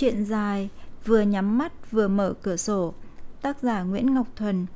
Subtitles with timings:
[0.00, 0.68] Chuyện dài,
[1.04, 2.94] vừa nhắm mắt vừa mở cửa sổ.
[3.42, 4.66] Tác giả Nguyễn Ngọc Thuần.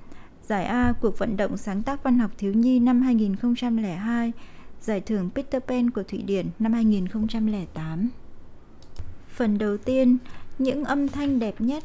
[0.42, 4.32] Giải A cuộc vận động sáng tác văn học thiếu nhi năm 2002,
[4.80, 8.08] giải thưởng Peter Pan của Thụy Điển năm 2008.
[9.28, 10.18] Phần đầu tiên,
[10.58, 11.84] những âm thanh đẹp nhất.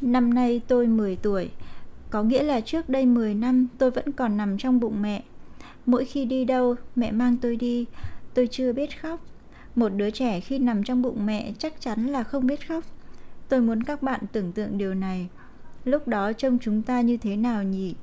[0.00, 1.50] Năm nay tôi 10 tuổi,
[2.10, 5.22] có nghĩa là trước đây 10 năm tôi vẫn còn nằm trong bụng mẹ.
[5.86, 7.86] Mỗi khi đi đâu, mẹ mang tôi đi,
[8.34, 9.20] tôi chưa biết khóc.
[9.76, 12.84] Một đứa trẻ khi nằm trong bụng mẹ chắc chắn là không biết khóc.
[13.48, 15.28] Tôi muốn các bạn tưởng tượng điều này.
[15.84, 17.94] Lúc đó trông chúng ta như thế nào nhỉ?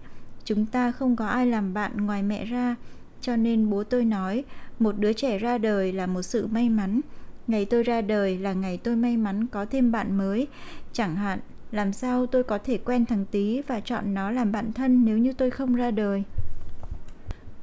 [0.46, 2.76] Chúng ta không có ai làm bạn ngoài mẹ ra,
[3.22, 4.44] cho nên bố tôi nói,
[4.80, 7.02] một đứa trẻ ra đời là một sự may mắn.
[7.48, 10.48] Ngày tôi ra đời là ngày tôi may mắn có thêm bạn mới.
[10.94, 11.40] Chẳng hạn,
[11.72, 15.18] làm sao tôi có thể quen thằng tí và chọn nó làm bạn thân nếu
[15.18, 16.24] như tôi không ra đời?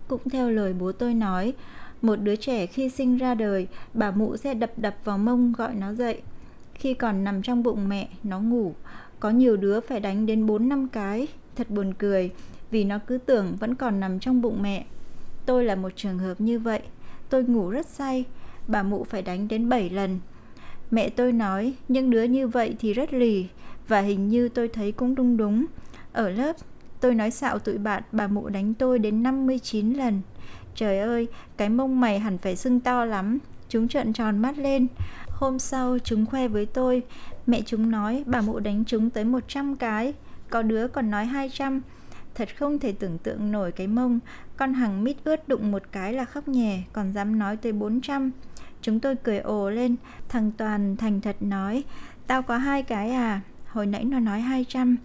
[0.08, 1.54] Cũng theo lời bố tôi nói,
[2.02, 5.74] một đứa trẻ khi sinh ra đời, bà mụ sẽ đập đập vào mông gọi
[5.74, 6.22] nó dậy.
[6.74, 8.74] Khi còn nằm trong bụng mẹ, nó ngủ.
[9.20, 12.30] Có nhiều đứa phải đánh đến 4 năm cái, thật buồn cười,
[12.70, 14.84] vì nó cứ tưởng vẫn còn nằm trong bụng mẹ.
[15.46, 16.80] Tôi là một trường hợp như vậy.
[17.30, 18.24] Tôi ngủ rất say,
[18.68, 20.18] bà mụ phải đánh đến 7 lần.
[20.90, 23.46] Mẹ tôi nói, những đứa như vậy thì rất lì,
[23.88, 25.66] và hình như tôi thấy cũng đúng đúng.
[26.12, 26.56] Ở lớp,
[27.00, 30.20] tôi nói xạo tụi bạn bà mụ đánh tôi đến 59 lần.
[30.74, 33.38] Trời ơi, cái mông mày hẳn phải sưng to lắm.
[33.68, 34.86] Chúng trợn tròn mắt lên.
[35.28, 37.02] Hôm sau, chúng khoe với tôi.
[37.46, 40.14] Mẹ chúng nói bà mụ đánh chúng tới 100 cái.
[40.50, 41.80] Có đứa còn nói 200.
[42.34, 44.20] Thật không thể tưởng tượng nổi cái mông.
[44.56, 48.30] Con hằng mít ướt đụng một cái là khóc nhè, còn dám nói tới 400.
[48.82, 49.96] Chúng tôi cười ồ lên.
[50.28, 51.84] Thằng Toàn thành thật nói,
[52.26, 54.96] tao có hai cái à, hồi nãy nó nói 200.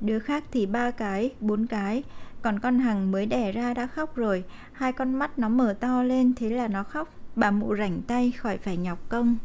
[0.00, 2.02] Đứa khác thì ba cái, bốn cái.
[2.42, 6.02] Còn con Hằng mới đẻ ra đã khóc rồi, hai con mắt nó mở to
[6.02, 7.14] lên thế là nó khóc.
[7.36, 9.36] Bà mụ rảnh tay khỏi phải nhọc công.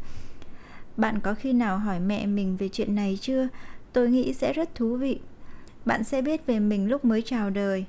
[0.96, 3.48] Bạn có khi nào hỏi mẹ mình về chuyện này chưa?
[3.92, 5.20] Tôi nghĩ sẽ rất thú vị.
[5.84, 7.84] Bạn sẽ biết về mình lúc mới chào đời.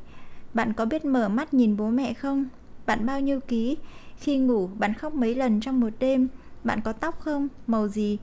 [0.53, 2.45] Bạn có biết mở mắt nhìn bố mẹ không?
[2.85, 3.77] Bạn bao nhiêu ký?
[4.17, 6.27] Khi ngủ, bạn khóc mấy lần trong một đêm?
[6.63, 7.47] Bạn có tóc không?
[7.67, 8.17] Màu gì?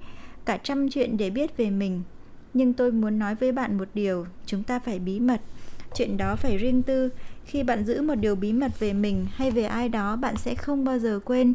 [0.45, 2.03] Cả trăm chuyện để biết về mình.
[2.55, 5.41] Nhưng tôi muốn nói với bạn một điều, chúng ta phải bí mật
[5.95, 7.09] chuyện đó phải riêng tư.
[7.45, 10.55] Khi bạn giữ một điều bí mật về mình hay về ai đó, bạn sẽ
[10.55, 11.55] không bao giờ quên.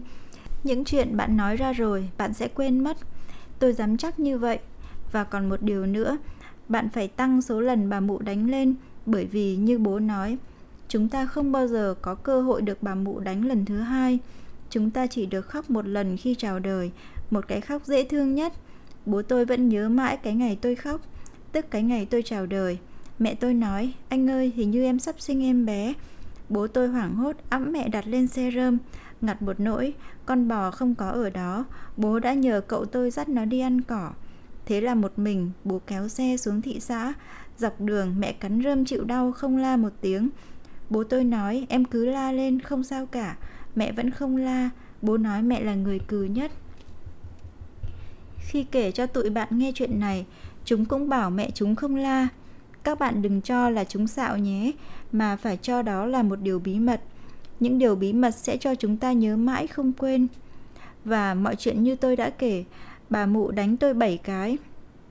[0.63, 2.97] Những chuyện bạn nói ra rồi, bạn sẽ quên mất.
[3.59, 4.59] Tôi dám chắc như vậy.
[5.11, 6.17] Và còn một điều nữa,
[6.67, 10.37] bạn phải tăng số lần bà mụ đánh lên, bởi vì như bố nói,
[10.87, 14.19] chúng ta không bao giờ có cơ hội được bà mụ đánh lần thứ hai.
[14.69, 16.91] Chúng ta chỉ được khóc một lần khi chào đời,
[17.31, 18.53] một cái khóc dễ thương nhất.
[19.05, 21.01] Bố tôi vẫn nhớ mãi cái ngày tôi khóc,
[21.51, 22.77] tức cái ngày tôi chào đời.
[23.19, 25.93] Mẹ tôi nói, anh ơi hình như em sắp sinh em bé.
[26.49, 28.77] Bố tôi hoảng hốt ẵm mẹ đặt lên xe rơm,
[29.21, 29.93] ngặt một nỗi,
[30.25, 31.65] con bò không có ở đó,
[31.97, 34.11] bố đã nhờ cậu tôi dắt nó đi ăn cỏ.
[34.65, 37.13] Thế là một mình, bố kéo xe xuống thị xã,
[37.57, 40.29] dọc đường mẹ cắn rơm chịu đau không la một tiếng.
[40.89, 43.37] Bố tôi nói em cứ la lên không sao cả,
[43.75, 44.69] mẹ vẫn không la,
[45.01, 46.51] bố nói mẹ là người cừ nhất.
[48.37, 50.25] Khi kể cho tụi bạn nghe chuyện này,
[50.65, 52.27] chúng cũng bảo mẹ chúng không la,
[52.89, 54.71] các bạn đừng cho là chúng xạo nhé,
[55.11, 57.01] mà phải cho đó là một điều bí mật.
[57.59, 60.27] Những điều bí mật sẽ cho chúng ta nhớ mãi không quên.
[61.05, 62.63] Và mọi chuyện như tôi đã kể,
[63.09, 64.57] bà mụ đánh tôi bảy cái.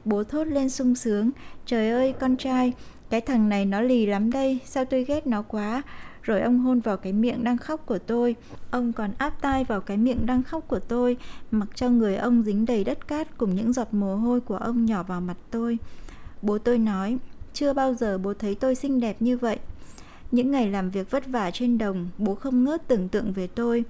[0.04, 1.30] Bố thốt lên sung sướng,
[1.66, 2.72] trời ơi, con trai,
[3.10, 5.82] cái thằng này nó lì lắm đây, sao tôi ghét nó quá?
[6.22, 8.36] Rồi ông hôn vào cái miệng đang khóc của tôi.
[8.70, 11.16] Ông còn áp tai vào cái miệng đang khóc của tôi,
[11.50, 14.84] mặc cho người ông dính đầy đất cát cùng những giọt mồ hôi của ông
[14.84, 15.78] nhỏ vào mặt tôi.
[16.42, 17.18] Bố tôi nói
[17.58, 19.58] chưa bao giờ bố thấy tôi xinh đẹp như vậy.
[20.30, 23.84] Những ngày làm việc vất vả trên đồng, bố không ngớt tưởng tượng về tôi.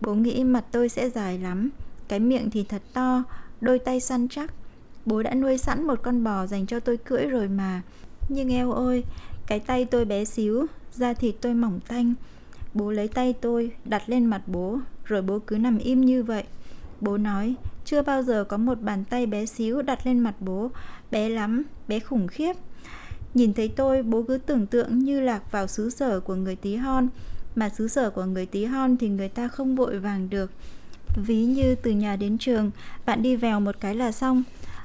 [0.00, 1.70] Bố nghĩ mặt tôi sẽ dài lắm,
[2.08, 3.22] cái miệng thì thật to,
[3.60, 4.52] đôi tay săn chắc.
[5.06, 7.82] Bố đã nuôi sẵn một con bò dành cho tôi cưỡi rồi mà.
[8.28, 9.04] Nhưng eo ơi,
[9.46, 12.14] cái tay tôi bé xíu, da thịt tôi mỏng tanh.
[12.74, 16.44] Bố lấy tay tôi đặt lên mặt bố, rồi bố cứ nằm im như vậy.
[17.00, 17.54] Bố nói,
[17.84, 20.70] chưa bao giờ có một bàn tay bé xíu đặt lên mặt bố,
[21.10, 22.56] bé lắm, bé khủng khiếp.
[23.34, 26.76] Nhìn thấy tôi, bố cứ tưởng tượng như lạc vào xứ sở của người tí
[26.76, 27.08] hon,
[27.54, 30.50] mà xứ sở của người tí hon thì người ta không vội vàng được.
[31.26, 32.70] Ví như từ nhà đến trường,
[33.06, 34.42] bạn đi vèo một cái là xong.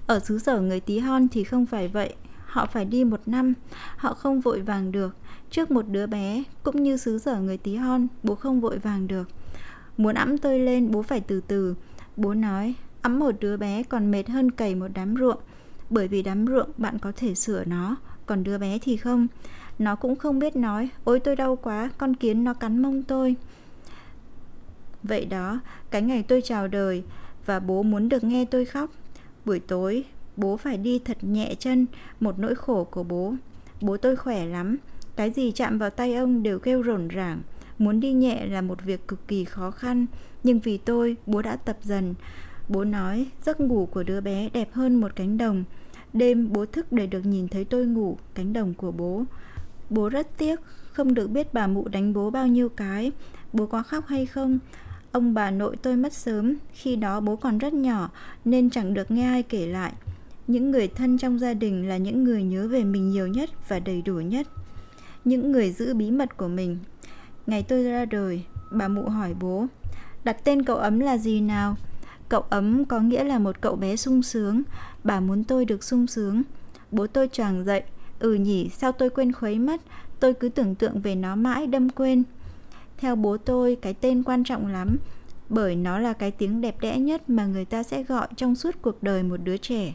[0.07, 2.13] Ở xứ sở người tí hon thì không phải vậy,
[2.45, 3.53] họ phải đi một năm,
[3.97, 5.15] họ không vội vàng được.
[5.49, 9.07] Trước một đứa bé, cũng như xứ sở người tí hon, bố không vội vàng
[9.07, 9.29] được.
[9.97, 11.75] Muốn ẵm tôi lên, bố phải từ từ.
[12.15, 15.37] Bố nói, ấm một đứa bé còn mệt hơn cày một đám ruộng,
[15.89, 19.27] bởi vì đám ruộng bạn có thể sửa nó, còn đứa bé thì không
[19.79, 23.35] nó cũng không biết nói ôi tôi đau quá con kiến nó cắn mông tôi
[25.03, 25.59] vậy đó
[25.91, 27.03] cái ngày tôi chào đời
[27.45, 28.89] và bố muốn được nghe tôi khóc
[29.45, 30.03] Buổi tối,
[30.37, 31.85] bố phải đi thật nhẹ chân,
[32.19, 33.33] một nỗi khổ của bố.
[33.81, 34.77] Bố tôi khỏe lắm,
[35.15, 37.41] cái gì chạm vào tay ông đều kêu rổn ràng.
[37.77, 40.05] Muốn đi nhẹ là một việc cực kỳ khó khăn,
[40.43, 42.13] nhưng vì tôi, bố đã tập dần.
[42.69, 45.63] Bố nói giấc ngủ của đứa bé đẹp hơn một cánh đồng.
[46.13, 49.23] Đêm bố thức để được nhìn thấy tôi ngủ, cánh đồng của bố.
[49.89, 50.59] Bố rất tiếc,
[50.91, 53.11] không được biết bà mụ đánh bố bao nhiêu cái.
[53.53, 54.59] Bố có khóc hay không?
[55.11, 58.09] Ông bà nội tôi mất sớm, khi đó bố còn rất nhỏ
[58.45, 59.93] nên chẳng được nghe ai kể lại.
[60.47, 63.79] Những người thân trong gia đình là những người nhớ về mình nhiều nhất và
[63.79, 64.47] đầy đủ nhất.
[65.25, 66.77] Những người giữ bí mật của mình.
[67.47, 69.67] Ngày tôi ra đời, bà mụ hỏi bố,
[70.23, 71.75] đặt tên cậu ấm là gì nào?
[72.31, 74.61] Cậu ấm có nghĩa là một cậu bé sung sướng,
[75.03, 76.43] bà muốn tôi được sung sướng.
[76.91, 77.83] Bố tôi choàng dậy,
[78.19, 79.81] ừ nhỉ, sao tôi quên khuấy mất,
[80.19, 82.23] tôi cứ tưởng tượng về nó mãi đâm quên.
[82.97, 84.97] Theo bố tôi, cái tên quan trọng lắm,
[85.49, 88.75] bởi nó là cái tiếng đẹp đẽ nhất mà người ta sẽ gọi trong suốt
[88.81, 89.93] cuộc đời một đứa trẻ.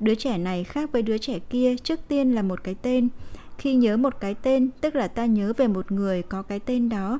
[0.00, 3.08] Đứa trẻ này khác với đứa trẻ kia, trước tiên là một cái tên.
[3.58, 6.88] Khi nhớ một cái tên, tức là ta nhớ về một người có cái tên
[6.88, 7.18] đó.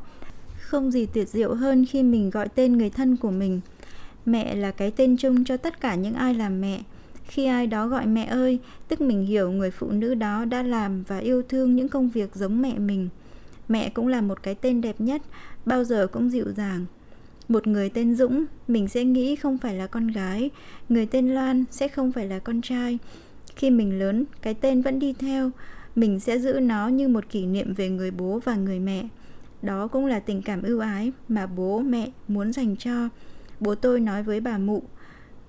[0.61, 3.61] Không gì tuyệt diệu hơn khi mình gọi tên người thân của mình.
[4.31, 6.83] Mẹ là cái tên chung cho tất cả những ai làm mẹ.
[7.27, 11.03] Khi ai đó gọi mẹ ơi, tức mình hiểu người phụ nữ đó đã làm
[11.03, 13.09] và yêu thương những công việc giống mẹ mình.
[13.69, 15.23] Mẹ cũng là một cái tên đẹp nhất,
[15.67, 16.87] bao giờ cũng dịu dàng.
[17.49, 20.51] Một người tên Dũng, mình sẽ nghĩ không phải là con gái,
[20.89, 22.99] người tên Loan sẽ không phải là con trai.
[23.57, 25.51] Khi mình lớn, cái tên vẫn đi theo,
[25.95, 29.09] mình sẽ giữ nó như một kỷ niệm về người bố và người mẹ.
[29.63, 33.09] Đó cũng là tình cảm ưu ái mà bố mẹ muốn dành cho.
[33.61, 34.83] Bố tôi nói với bà mụ,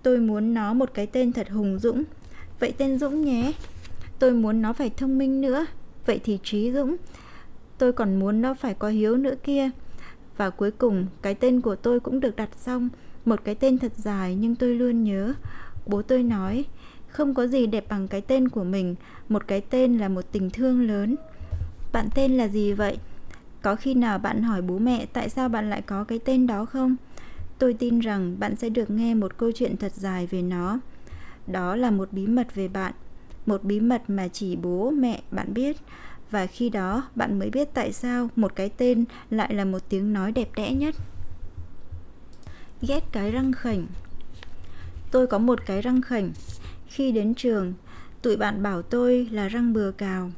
[0.04, 2.04] tôi muốn nó một cái tên thật hùng dũng.
[2.60, 3.52] Vậy tên Dũng nhé.
[4.20, 5.66] Tôi muốn nó phải thông minh nữa.
[6.06, 6.98] Vậy thì Trí Dũng
[7.82, 9.70] tôi còn muốn nó phải có hiếu nữa kia.
[10.38, 12.90] Và cuối cùng, cái tên của tôi cũng được đặt xong,
[13.26, 15.34] một cái tên thật dài nhưng tôi luôn nhớ.
[15.86, 16.66] Bố tôi nói,
[17.08, 18.96] không có gì đẹp bằng cái tên của mình,
[19.30, 21.16] một cái tên là một tình thương lớn.
[21.94, 22.98] Bạn tên là gì vậy?
[23.62, 26.66] Có khi nào bạn hỏi bố mẹ tại sao bạn lại có cái tên đó
[26.66, 26.96] không?
[27.62, 30.80] Tôi tin rằng bạn sẽ được nghe một câu chuyện thật dài về nó.
[31.48, 32.94] Đó là một bí mật về bạn,
[33.46, 35.78] một bí mật mà chỉ bố mẹ bạn biết.
[36.32, 40.14] Và khi đó bạn mới biết tại sao một cái tên lại là một tiếng
[40.14, 40.96] nói đẹp đẽ nhất.
[42.82, 43.88] Ghét cái răng khểnh
[45.12, 46.32] tôi có một cái răng khểnh
[46.88, 47.74] khi đến trường
[48.22, 50.32] tụi bạn bảo tôi là răng bừa cào.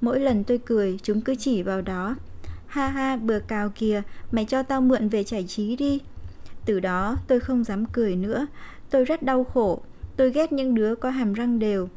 [0.00, 2.16] Mỗi lần tôi cười chúng cứ chỉ vào đó.
[2.66, 4.02] Ha ha bừa cào kìa
[4.32, 6.00] mày cho tao mượn về giải trí đi
[6.66, 8.46] từ đó tôi không dám cười nữa.
[8.90, 9.82] Tôi rất đau khổ.
[10.16, 11.88] Tôi ghét những đứa có hàm răng đều.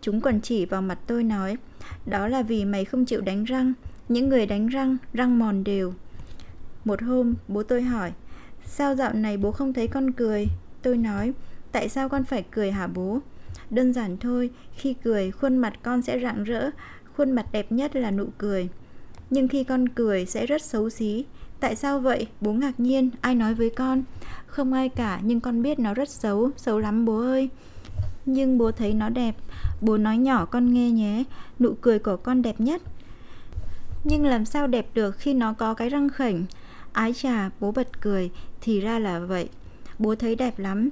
[0.00, 1.56] Chúng còn chỉ vào mặt tôi nói
[2.06, 3.72] đó là vì mày không chịu đánh răng.
[4.08, 5.94] Những người đánh răng, răng mòn đều.
[6.84, 8.12] Một hôm bố tôi hỏi
[8.64, 10.46] Sao dạo này bố không thấy con cười?
[10.82, 11.32] Tôi nói
[11.72, 13.18] Tại sao con phải cười hả bố?
[13.70, 16.70] Đơn giản thôi Khi cười khuôn mặt con sẽ rạng rỡ.
[17.16, 18.68] Khuôn mặt đẹp nhất là nụ cười.
[19.30, 21.24] Nhưng khi con cười sẽ rất xấu xí.
[21.60, 22.26] Tại sao vậy?
[22.40, 24.02] Bố ngạc nhiên Ai nói với con?
[24.46, 27.48] Không ai cả Nhưng con biết nó rất xấu Xấu lắm bố ơi
[28.26, 29.36] Nhưng bố thấy nó đẹp
[29.80, 31.24] Bố nói nhỏ con nghe nhé,
[31.60, 32.82] nụ cười của con đẹp nhất.
[34.04, 36.46] Nhưng làm sao đẹp được khi nó có cái răng khểnh?
[36.92, 38.30] Ái chà, bố bật cười,
[38.60, 39.48] thì ra là vậy.
[39.98, 40.88] Bố thấy đẹp lắm.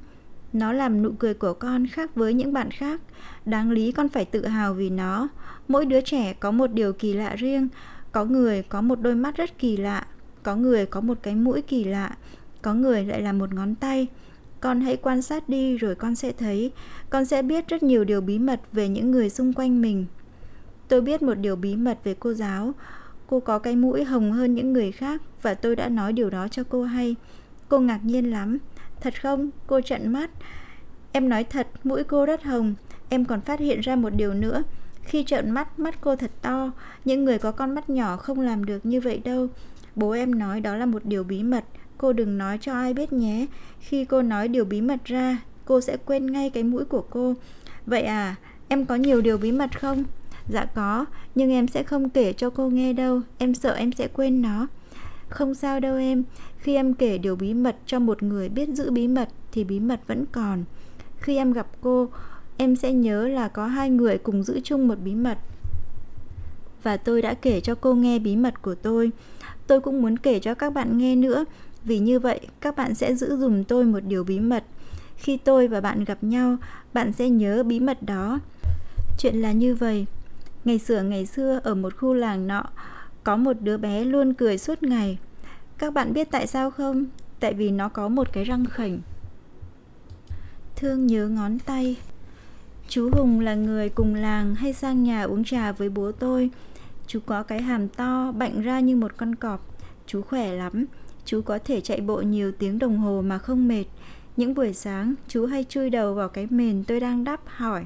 [0.52, 3.00] Nó làm nụ cười của con khác với những bạn khác.
[3.44, 5.29] Đáng lý con phải tự hào vì nó.
[5.69, 7.69] Mỗi đứa trẻ có một điều kỳ lạ riêng.
[8.12, 10.06] Có người có một đôi mắt rất kỳ lạ.
[10.46, 12.17] Có người có một cái mũi kỳ lạ.
[12.62, 14.06] Có người lại là một ngón tay.
[14.60, 16.72] Con hãy quan sát đi rồi con sẽ thấy.
[17.10, 20.06] Con sẽ biết rất nhiều điều bí mật về những người xung quanh mình.
[20.88, 22.72] Tôi biết một điều bí mật về cô giáo.
[23.26, 26.48] Cô có cái mũi hồng hơn những người khác và tôi đã nói điều đó
[26.48, 27.17] cho cô hay.
[27.69, 28.58] Cô ngạc nhiên lắm.
[29.00, 29.50] Thật không?
[29.67, 30.31] Cô trận mắt.
[31.12, 32.74] Em nói thật, mũi cô rất hồng.
[33.08, 34.62] Em còn phát hiện ra một điều nữa.
[35.03, 36.70] Khi trợn mắt mắt cô thật to.
[37.05, 39.48] Những người có con mắt nhỏ không làm được như vậy đâu
[39.96, 41.65] bố em nói đó là một điều bí mật
[41.98, 43.46] Cô đừng nói cho ai biết nhé.
[43.81, 47.34] Khi cô nói điều bí mật ra, cô sẽ quên ngay cái mũi của cô.
[47.86, 48.34] Vậy à,
[48.69, 50.05] em có nhiều điều bí mật không?
[50.48, 54.08] Dạ có, nhưng em sẽ không kể cho cô nghe đâu, em sợ em sẽ
[54.08, 54.67] quên nó.
[55.29, 56.24] Không sao đâu em,
[56.58, 59.81] khi em kể điều bí mật cho một người biết giữ bí mật thì bí
[59.81, 60.65] mật vẫn còn.
[61.19, 62.08] Khi em gặp cô,
[62.56, 65.38] em sẽ nhớ là có hai người cùng giữ chung một bí mật.
[66.82, 69.10] Và tôi đã kể cho cô nghe bí mật của tôi.
[69.67, 71.44] Tôi cũng muốn kể cho các bạn nghe nữa,
[71.85, 74.65] vì như vậy, các bạn sẽ giữ dùm tôi một điều bí mật.
[75.17, 76.56] Khi tôi và bạn gặp nhau,
[76.93, 78.41] bạn sẽ nhớ bí mật đó.
[79.19, 80.06] Chuyện là như vậy.
[80.65, 82.65] Ngày xưa ngày xưa ở một khu làng nọ,
[83.25, 85.19] có một đứa bé luôn cười suốt ngày.
[85.79, 87.05] Các bạn biết tại sao không?
[87.41, 89.01] Tại vì nó có một cái răng khểnh.
[90.77, 91.96] Thương nhớ ngón tay
[92.89, 96.51] Chú Hùng là người cùng làng hay sang nhà uống trà với bố tôi
[97.06, 99.60] Chú có cái hàm to, bạnh ra như một con cọp.
[100.06, 100.84] Chú khỏe lắm.
[101.25, 103.84] Chú có thể chạy bộ nhiều tiếng đồng hồ mà không mệt.
[104.36, 107.84] Những buổi sáng, chú hay chui đầu vào cái mền tôi đang đắp hỏi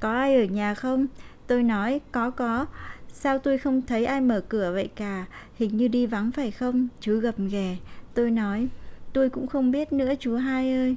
[0.00, 1.06] Có ai ở nhà không?
[1.46, 2.66] Tôi nói, có có.
[3.12, 5.24] Sao tôi không thấy ai mở cửa vậy cả?
[5.56, 6.88] Hình như đi vắng phải không?
[7.00, 7.76] Chú gập ghè.
[8.14, 8.68] Tôi nói
[9.12, 10.96] Tôi cũng không biết nữa chú hai ơi.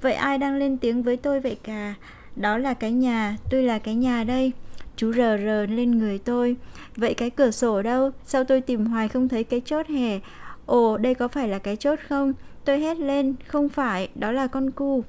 [0.00, 1.94] Vậy ai đang lên tiếng với tôi vậy cả?
[2.36, 4.52] Đó là cái nhà Tôi là cái nhà đây.
[4.96, 6.56] Chú rờ rờ lên người tôi.
[6.96, 8.10] Vậy cái cửa sổ đâu?
[8.24, 10.20] Sao tôi tìm hoài không thấy cái chốt hè?
[10.66, 12.32] Ồ, đây có phải là cái chốt không?
[12.64, 13.34] Tôi hét lên.
[13.46, 15.04] Không phải, Đó là con cu.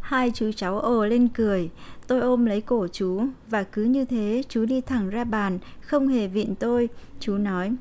[0.00, 1.70] Hai chú cháu ồ lên cười.
[2.06, 3.22] Tôi ôm lấy cổ chú.
[3.48, 6.88] Và cứ như thế, chú đi thẳng ra bàn, Không hề vịn tôi.
[7.20, 7.72] Chú nói,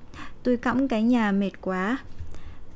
[0.43, 1.97] Tôi cõng cái nhà mệt quá.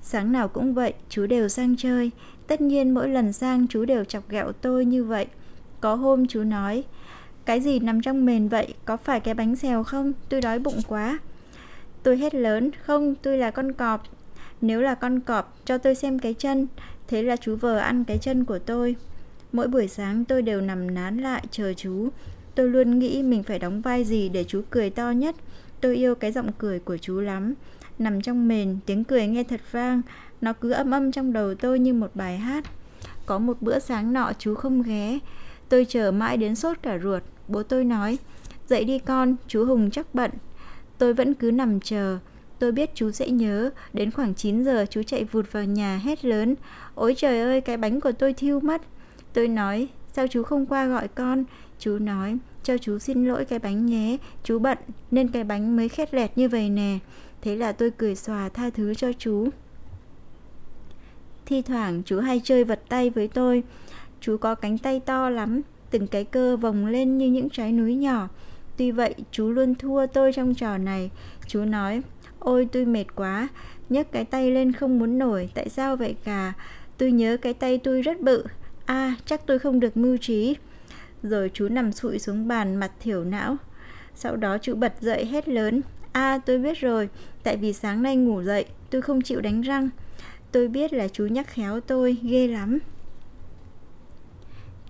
[0.01, 2.11] Sáng nào cũng vậy, Chú đều sang chơi.
[2.47, 5.27] Tất nhiên mỗi lần sang, chú đều chọc ghẹo tôi như vậy.
[5.81, 6.83] Có hôm chú nói
[7.48, 8.74] cái gì nằm trong mền vậy?
[8.86, 10.13] Có phải cái bánh xèo không?
[10.30, 11.20] Tôi đói bụng quá.
[12.04, 14.04] Tôi hét lớn Không tôi là con cọp.
[14.62, 16.68] Nếu là con cọp cho tôi xem cái chân.
[17.08, 18.96] Thế là chú vờ ăn cái chân của tôi.
[19.51, 22.10] Mỗi buổi sáng tôi đều nằm nán lại chờ chú.
[22.56, 25.36] Tôi luôn nghĩ mình phải đóng vai gì để chú cười to nhất.
[25.82, 27.54] Tôi yêu cái giọng cười của chú lắm.
[28.00, 30.01] Nằm trong mền, tiếng cười nghe thật vang.
[30.42, 32.66] Nó cứ âm âm trong đầu tôi như một bài hát.
[33.25, 35.20] Có một bữa sáng nọ chú không ghé.
[35.70, 37.24] Tôi chờ mãi đến sốt cả ruột.
[37.48, 38.18] Bố tôi nói
[38.68, 40.32] Dậy đi con, chú Hùng chắc bận
[40.98, 42.18] Tôi vẫn cứ nằm chờ
[42.60, 46.25] Tôi biết chú sẽ nhớ Đến khoảng 9 giờ chú chạy vụt vào nhà hét
[46.25, 46.56] lớn
[46.96, 48.82] Ôi trời ơi cái bánh của tôi thiêu mất
[49.34, 51.44] Tôi nói, sao chú không qua gọi con?
[51.80, 54.77] Chú nói, cho chú xin lỗi cái bánh nhé, chú bận
[55.12, 57.00] nên cái bánh mới khét lẹt như vậy nè.
[57.42, 59.50] Thế là tôi cười xòa tha thứ cho chú.
[61.46, 63.63] Thi thoảng chú hay chơi vật tay với tôi.
[64.20, 67.96] Chú có cánh tay to lắm, từng cái cơ vòng lên như những trái núi
[67.96, 68.29] nhỏ.
[68.77, 71.12] Tuy vậy, chú luôn thua tôi trong trò này.
[71.48, 72.01] Chú nói,
[72.39, 73.48] ôi tôi mệt quá,
[73.89, 76.53] nhấc cái tay lên không muốn nổi, tại sao vậy cả?
[76.98, 78.44] Tôi nhớ cái tay tôi rất bự,
[78.88, 80.56] À, chắc tôi không được mưu trí.
[81.24, 83.58] Rồi chú nằm sụi xuống bàn mặt thiểu não.
[84.15, 85.82] Sau đó chú bật dậy hét lớn.
[86.12, 87.10] À, tôi biết rồi,
[87.44, 89.89] tại vì sáng nay ngủ dậy, tôi không chịu đánh răng.
[90.51, 92.79] Tôi biết là chú nhắc khéo tôi, ghê lắm.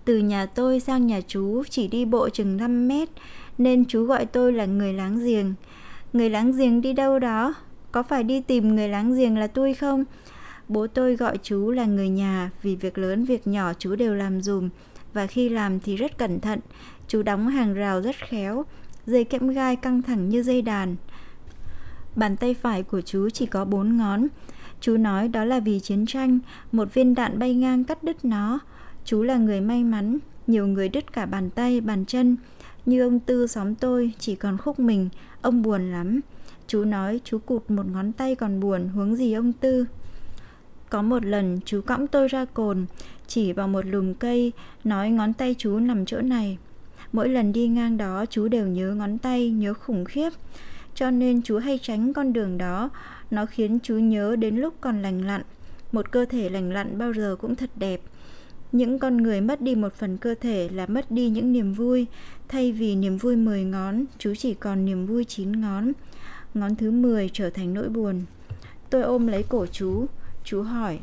[0.07, 3.09] Từ nhà tôi sang nhà chú chỉ đi bộ chừng 5 mét,
[3.57, 5.53] nên chú gọi tôi là người láng giềng.
[6.13, 7.53] Người láng giềng đi đâu đó?
[7.91, 10.03] Có phải đi tìm người láng giềng là tôi không?
[10.67, 14.41] Bố tôi gọi chú là người nhà vì việc lớn việc nhỏ chú đều làm
[14.41, 14.69] dùm
[15.13, 16.59] và khi làm thì rất cẩn thận.
[17.07, 18.65] Chú đóng hàng rào rất khéo,
[19.05, 20.95] dây kẽm gai căng thẳng như dây đàn.
[22.15, 24.27] Bàn tay phải của chú chỉ có bốn ngón.
[24.81, 26.39] Chú nói đó là vì chiến tranh,
[26.71, 28.59] một viên đạn bay ngang cắt đứt nó.
[29.07, 32.37] Chú là người may mắn, nhiều người đứt cả bàn tay, bàn chân.
[32.85, 35.09] Như ông Tư xóm tôi chỉ còn khúc mình,
[35.41, 36.19] ông buồn lắm.
[36.67, 39.85] Chú nói chú cụt một ngón tay còn buồn, huống gì ông Tư.
[40.89, 42.85] Có một lần chú cõng tôi ra cồn,
[43.27, 44.51] chỉ vào một lùm cây,
[44.83, 46.57] nói ngón tay chú nằm chỗ này.
[47.11, 50.29] Mỗi lần đi ngang đó chú đều nhớ ngón tay, nhớ khủng khiếp.
[50.95, 52.89] Cho nên chú hay tránh con đường đó,
[53.31, 55.41] nó khiến chú nhớ đến lúc còn lành lặn.
[55.91, 58.01] Một cơ thể lành lặn bao giờ cũng thật đẹp.
[58.71, 62.05] Những con người mất đi một phần cơ thể là mất đi những niềm vui.
[62.47, 65.91] Thay vì niềm vui 10 ngón, chú chỉ còn niềm vui 9 ngón.
[66.53, 68.21] Ngón thứ 10 trở thành nỗi buồn.
[68.89, 70.07] Tôi ôm lấy cổ chú,
[70.49, 70.99] Chú hỏi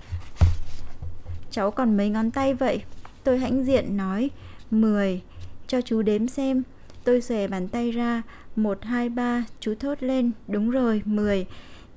[1.51, 2.83] Cháu còn mấy ngón tay vậy?
[3.25, 4.31] Tôi hãnh diện nói
[4.71, 5.23] 10
[5.67, 6.63] Cho chú đếm xem
[7.05, 8.23] Tôi xòe bàn tay ra
[8.57, 11.47] 1, 2, 3 Chú thốt lên Đúng rồi, 10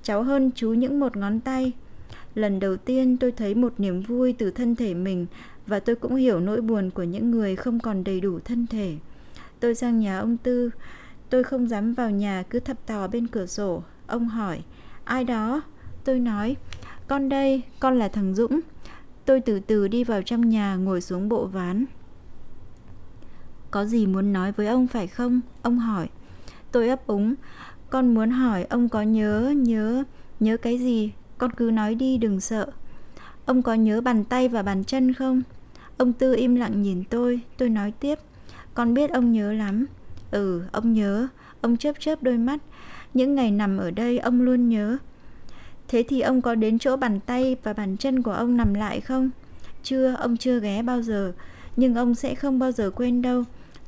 [0.03, 1.71] Cháu hơn chú những một ngón tay
[2.35, 5.25] Lần đầu tiên tôi thấy một niềm vui từ thân thể mình
[5.67, 8.95] và tôi cũng hiểu nỗi buồn của những người không còn đầy đủ thân thể
[9.59, 10.69] Tôi sang nhà ông Tư
[11.29, 14.63] Tôi không dám vào nhà cứ thập tò bên cửa sổ Ông hỏi
[15.03, 15.61] Ai đó?
[16.03, 16.55] Tôi nói
[17.07, 18.59] con đây, con là thằng Dũng.
[19.25, 21.85] Tôi từ từ đi vào trong nhà ngồi xuống bộ ván.
[23.71, 25.41] Có gì muốn nói với ông phải không?
[25.61, 26.09] Ông hỏi.
[26.71, 27.35] Tôi ấp úng.
[27.89, 30.03] Con muốn hỏi ông có nhớ, nhớ,
[30.39, 31.13] nhớ cái gì?
[31.37, 32.71] Con cứ nói đi đừng sợ.
[33.45, 35.41] Ông có nhớ bàn tay và bàn chân không?
[35.97, 38.19] Ông Tư im lặng nhìn tôi, tôi nói tiếp.
[38.73, 39.85] Con biết ông nhớ lắm.
[40.31, 41.27] Ừ, ông nhớ.
[41.61, 42.59] Ông chớp chớp đôi mắt.
[43.13, 44.97] Những ngày nằm ở đây ông luôn nhớ.
[45.87, 49.01] Thế thì ông có đến chỗ bàn tay và bàn chân của ông nằm lại
[49.01, 49.29] không?
[49.83, 51.33] Chưa, ông chưa ghé bao giờ,
[51.75, 53.43] nhưng ông sẽ không bao giờ quên đâu.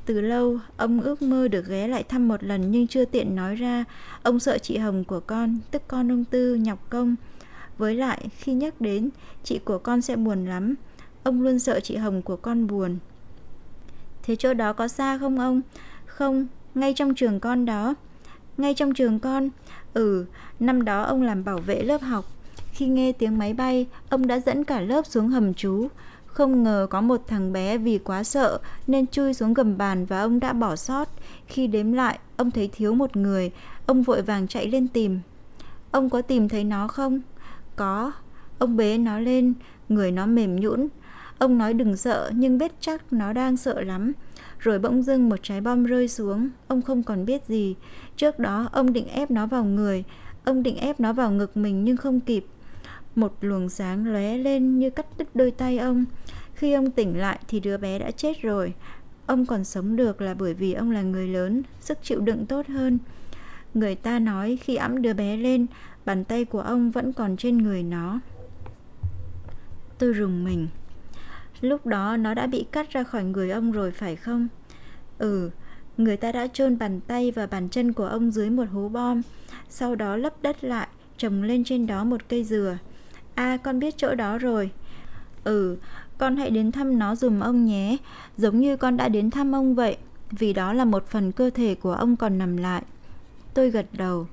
[0.06, 3.54] Từ lâu, ông ước mơ được ghé lại thăm một lần nhưng chưa tiện nói
[3.54, 3.84] ra.
[4.22, 7.16] Ông sợ chị Hồng của con, tức con ông Tư, nhọc công.
[7.78, 9.10] Với lại, khi nhắc đến,
[9.44, 10.74] chị của con sẽ buồn lắm.
[11.22, 12.98] Ông luôn sợ chị Hồng của con buồn.
[14.22, 15.60] Thế chỗ đó có xa không ông?
[16.06, 17.94] Không, ngay trong trường con đó.
[18.56, 19.48] Ngay trong trường con?
[19.94, 20.24] Ừ,
[20.60, 22.24] năm đó ông làm bảo vệ lớp học.
[22.72, 25.88] Khi nghe tiếng máy bay, ông đã dẫn cả lớp xuống hầm trú.
[26.26, 30.20] Không ngờ có một thằng bé vì quá sợ nên chui xuống gầm bàn và
[30.20, 31.08] ông đã bỏ sót.
[31.46, 33.50] Khi đếm lại, ông thấy thiếu một người,
[33.86, 35.20] ông vội vàng chạy lên tìm.
[35.90, 37.20] Ông có tìm thấy nó không?
[37.76, 38.12] Có.
[38.58, 39.54] Ông bế nó lên,
[39.88, 40.88] người nó mềm nhũn.
[41.40, 44.12] Ông nói đừng sợ nhưng biết chắc nó đang sợ lắm.
[44.58, 47.74] Rồi bỗng dưng một trái bom rơi xuống, ông không còn biết gì.
[48.16, 50.04] Trước đó ông định ép nó vào người,
[50.44, 52.46] ông định ép nó vào ngực mình nhưng không kịp.
[53.14, 56.04] Một luồng sáng lóe lên như cắt đứt đôi tay ông.
[56.54, 58.74] Khi ông tỉnh lại thì đứa bé đã chết rồi.
[59.26, 62.66] Ông còn sống được là bởi vì ông là người lớn, sức chịu đựng tốt
[62.68, 62.98] hơn.
[63.74, 65.66] Người ta nói khi ẵm đứa bé lên,
[66.04, 68.20] bàn tay của ông vẫn còn trên người nó.
[69.98, 70.68] Tôi rùng mình.
[71.60, 74.48] Lúc đó nó đã bị cắt ra khỏi người ông rồi phải không?
[75.18, 75.50] Ừ,
[75.96, 79.22] người ta đã chôn bàn tay và bàn chân của ông dưới một hố bom,
[79.68, 82.78] sau đó lấp đất lại, trồng lên trên đó một cây dừa.
[83.34, 84.70] À, con biết chỗ đó rồi.
[85.44, 85.76] Ừ,
[86.18, 87.96] con hãy đến thăm nó dùm ông nhé,
[88.36, 89.96] giống như con đã đến thăm ông vậy,
[90.30, 92.82] vì đó là một phần cơ thể của ông còn nằm lại.
[93.54, 94.26] Tôi gật đầu.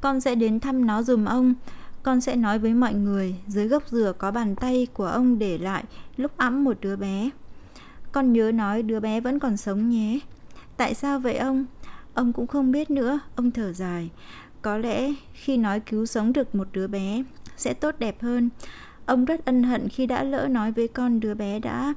[0.00, 1.54] Con sẽ đến thăm nó dùm ông,
[2.02, 5.58] con sẽ nói với mọi người dưới gốc dừa có bàn tay của ông để
[5.58, 5.84] lại
[6.16, 7.30] lúc ẵm một đứa bé.
[8.12, 10.18] Con nhớ nói đứa bé vẫn còn sống nhé.
[10.76, 11.66] Tại sao vậy ông?
[12.14, 14.10] Ông cũng không biết nữa, ông thở dài.
[14.62, 17.22] Có lẽ khi nói cứu sống được một đứa bé
[17.56, 18.50] sẽ tốt đẹp hơn.
[19.06, 21.94] Ông rất ân hận khi đã lỡ nói với con đứa bé đã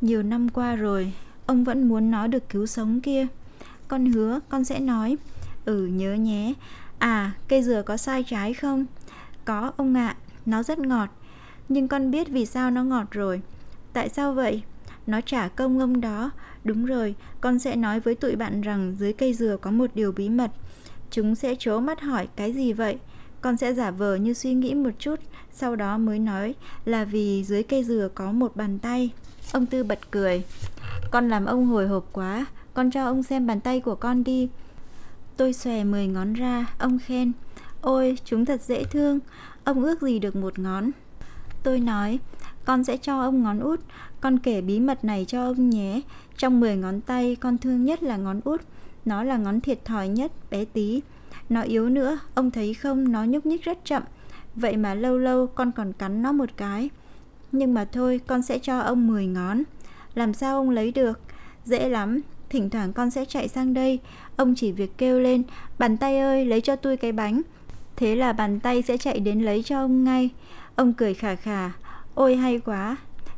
[0.00, 1.12] nhiều năm qua rồi,
[1.46, 3.26] ông vẫn muốn nó được cứu sống kia.
[3.88, 5.16] Con hứa con sẽ nói.
[5.64, 6.54] Ừ nhớ nhé.
[6.98, 8.86] À, cây dừa có sai trái không?
[9.48, 11.08] Có ông ạ, nó rất ngọt.
[11.68, 13.42] Nhưng con biết vì sao nó ngọt rồi.
[13.92, 14.62] Tại sao vậy?
[15.06, 16.30] Nó trả công ông đó.
[16.64, 20.12] Đúng rồi, con sẽ nói với tụi bạn rằng dưới cây dừa có một điều
[20.12, 20.50] bí mật.
[21.10, 22.98] Chúng sẽ trố mắt hỏi cái gì vậy?
[23.40, 25.20] Con sẽ giả vờ như suy nghĩ một chút,
[25.52, 29.10] sau đó mới nói là vì dưới cây dừa có một bàn tay.
[29.52, 30.44] Ông Tư bật cười.
[31.10, 34.48] Con làm ông hồi hộp quá, con cho ông xem bàn tay của con đi.
[35.36, 37.32] Tôi xòe 10 ngón ra, ông khen.
[37.80, 39.18] Ôi, chúng thật dễ thương,
[39.64, 40.90] ông ước gì được một ngón.
[41.62, 42.18] Tôi nói,
[42.64, 43.80] con sẽ cho ông ngón út,
[44.20, 46.00] con kể bí mật này cho ông nhé.
[46.36, 48.60] Trong 10 ngón tay, con thương nhất là ngón út.
[49.04, 51.00] Nó là ngón thiệt thòi nhất, bé tí.
[51.48, 54.02] Nó yếu nữa, ông thấy không, nó nhúc nhích rất chậm.
[54.54, 56.90] Vậy mà lâu lâu con còn cắn nó một cái.
[57.52, 59.62] Nhưng mà thôi, con sẽ cho ông 10 ngón.
[60.14, 61.20] Làm sao ông lấy được?
[61.64, 63.98] Dễ lắm, thỉnh thoảng con sẽ chạy sang đây.
[64.36, 65.42] Ông chỉ việc kêu lên,
[65.78, 67.42] bàn tay ơi, lấy cho tôi cái bánh.
[67.98, 70.30] Thế là bàn tay sẽ chạy đến lấy cho ông ngay.
[70.76, 71.70] Ông cười khà khà,
[72.14, 72.96] ôi hay quá,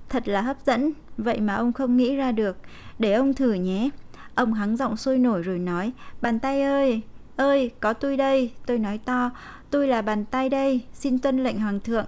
[0.09, 2.57] thật là hấp dẫn, vậy mà ông không nghĩ ra được.
[2.99, 3.90] Để ông thử nhé.
[4.35, 7.01] Ông hắng giọng sôi nổi rồi nói, bàn tay ơi,
[7.37, 9.31] ơi, có tôi đây, tôi nói to,
[9.70, 12.07] tôi là bàn tay đây, xin tuân lệnh hoàng thượng.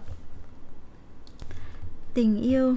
[2.14, 2.76] Tình yêu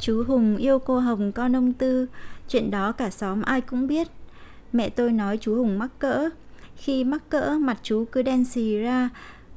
[0.00, 2.06] Chú Hùng yêu cô Hồng con ông Tư,
[2.48, 4.08] chuyện đó cả xóm ai cũng biết.
[4.72, 6.30] Mẹ tôi nói chú Hùng mắc cỡ,
[6.80, 9.10] khi mắc cỡ mặt chú cứ đen xì ra.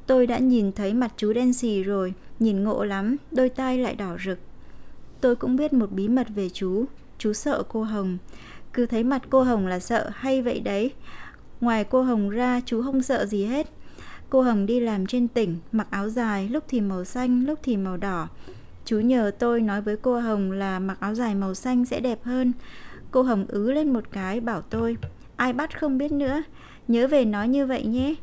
[0.07, 3.95] Tôi đã nhìn thấy mặt chú đen xì rồi, Nhìn ngộ lắm, Đôi tai lại
[3.95, 4.39] đỏ rực.
[5.21, 6.85] Tôi cũng biết một bí mật về chú
[7.17, 8.17] Chú sợ cô Hồng.
[8.73, 10.91] Cứ thấy mặt cô Hồng là sợ hay vậy đấy?
[11.61, 13.69] Ngoài cô Hồng ra, chú không sợ gì hết.
[14.29, 17.77] Cô Hồng đi làm trên tỉnh, Mặc áo dài, lúc thì màu xanh, lúc thì
[17.77, 18.27] màu đỏ.
[18.85, 22.23] Chú nhờ tôi nói với cô Hồng là mặc áo dài màu xanh sẽ đẹp
[22.23, 22.53] hơn.
[23.11, 24.97] Cô Hồng ứ lên một cái, bảo tôi,
[25.35, 26.43] Ai bắt không biết nữa?
[26.87, 28.15] Nhớ về nói như vậy nhé.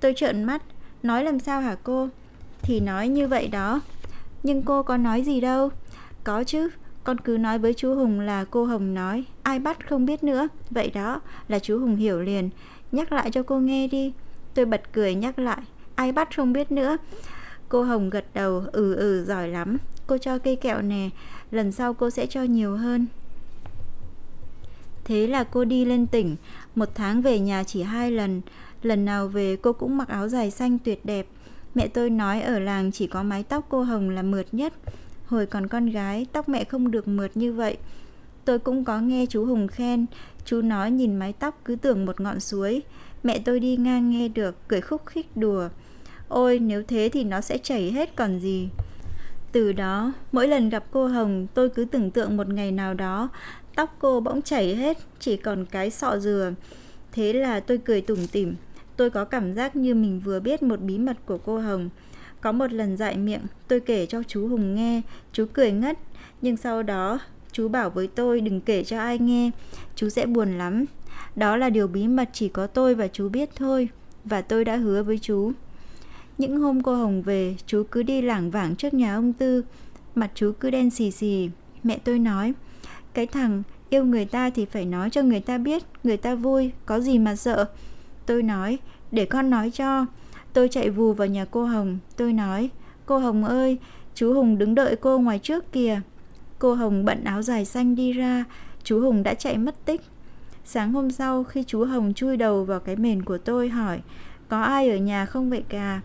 [0.00, 0.62] Tôi trợn mắt,
[1.02, 2.08] Nói làm sao hả cô?
[2.62, 3.80] Thì nói như vậy đó.
[4.42, 5.70] Nhưng cô có nói gì đâu.
[6.24, 6.68] Có chứ,
[7.04, 9.24] Con cứ nói với chú Hùng là cô Hồng nói.
[9.42, 10.48] Ai bắt không biết nữa.
[10.70, 12.50] Vậy đó là chú Hùng hiểu liền.
[12.92, 14.12] Nhắc lại cho cô nghe đi.
[14.54, 15.60] Tôi bật cười nhắc lại.
[15.94, 16.96] Ai bắt không biết nữa.
[17.68, 19.76] Cô Hồng gật đầu Ừ ừ giỏi lắm.
[20.06, 21.10] Cô cho cây kẹo nè.
[21.50, 23.06] Lần sau cô sẽ cho nhiều hơn.
[25.10, 26.36] Thế là cô đi lên tỉnh.
[26.74, 28.40] Một tháng về nhà chỉ hai lần.
[28.82, 31.26] Lần nào về, cô cũng mặc áo dài xanh tuyệt đẹp.
[31.74, 34.72] Mẹ tôi nói ở làng chỉ có mái tóc cô Hồng là mượt nhất.
[35.26, 37.76] Hồi còn con gái, tóc mẹ không được mượt như vậy.
[38.44, 40.06] Tôi cũng có nghe chú Hùng khen.
[40.44, 42.82] Chú nói nhìn mái tóc cứ tưởng một ngọn suối.
[43.22, 45.68] Mẹ tôi đi ngang nghe được, cười khúc khích đùa.
[46.28, 48.68] Ôi, nếu thế thì nó sẽ chảy hết còn gì.
[49.52, 53.28] Từ đó, mỗi lần gặp cô Hồng, tôi cứ tưởng tượng một ngày nào đó
[53.74, 56.52] Tóc cô bỗng chảy hết, chỉ còn cái sọ dừa.
[57.12, 58.54] Thế là tôi cười tủm tỉm.
[58.96, 61.90] Tôi có cảm giác như mình vừa biết một bí mật của cô Hồng.
[62.40, 65.02] Có một lần dạy miệng, tôi kể cho chú Hùng nghe,
[65.32, 65.98] chú cười ngất,
[66.42, 67.18] nhưng sau đó
[67.52, 69.50] chú bảo với tôi đừng kể cho ai nghe,
[69.96, 70.84] chú sẽ buồn lắm.
[71.36, 73.88] Đó là điều bí mật chỉ có tôi và chú biết thôi,
[74.24, 75.52] và tôi đã hứa với chú.
[76.38, 79.64] Những hôm cô Hồng về, chú cứ đi lảng vảng trước nhà ông Tư,
[80.14, 81.50] mặt chú cứ đen xì xì.
[81.82, 82.52] Mẹ tôi nói,
[83.14, 86.70] cái thằng yêu người ta thì phải nói cho người ta biết, người ta vui,
[86.86, 87.68] có gì mà sợ.
[88.26, 88.78] Tôi nói,
[89.10, 90.06] để con nói cho.
[90.52, 92.70] Tôi chạy vù vào nhà cô Hồng, tôi nói,
[93.06, 93.78] cô Hồng ơi,
[94.14, 96.00] chú Hùng đứng đợi cô ngoài trước kìa.
[96.58, 98.44] Cô Hồng bận áo dài xanh đi ra,
[98.82, 100.00] chú Hùng đã chạy mất tích.
[100.64, 104.00] Sáng hôm sau khi chú Hồng chui đầu vào cái mền của tôi hỏi,
[104.48, 106.00] có ai ở nhà không vậy cả?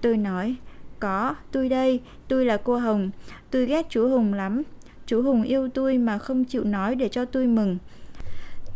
[0.00, 0.56] Tôi nói,
[0.98, 3.10] có, tôi đây, tôi là cô Hồng,
[3.50, 4.62] tôi ghét chú Hùng lắm.
[5.10, 7.78] Chú Hùng yêu tôi mà không chịu nói để cho tôi mừng.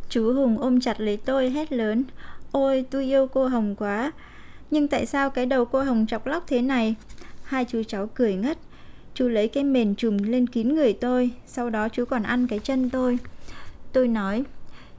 [0.09, 2.05] Chú Hùng ôm chặt lấy tôi hét lớn,
[2.53, 4.13] ôi tôi yêu cô Hồng quá.
[4.71, 6.95] Nhưng tại sao cái đầu cô Hồng chọc lóc thế này?
[7.43, 8.59] Hai chú cháu cười ngất.
[9.15, 12.59] Chú lấy cái mền trùm lên kín người tôi, sau đó chú còn ăn cái
[12.59, 13.19] chân tôi.
[13.93, 14.45] Tôi nói,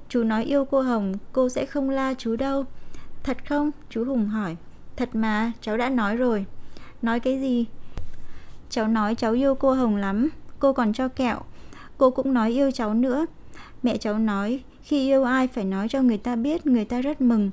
[0.09, 2.65] chú nói yêu cô Hồng, cô sẽ không la chú đâu.
[3.23, 3.71] Thật không?
[3.89, 4.55] Chú Hùng hỏi.
[4.95, 6.45] Thật mà, cháu đã nói rồi.
[7.01, 7.65] Nói cái gì?
[8.69, 11.39] Cháu nói cháu yêu cô Hồng lắm, cô còn cho kẹo.
[11.97, 13.25] Cô cũng nói yêu cháu nữa.
[13.83, 17.21] Mẹ cháu nói, khi yêu ai phải nói cho người ta biết, người ta rất
[17.21, 17.51] mừng.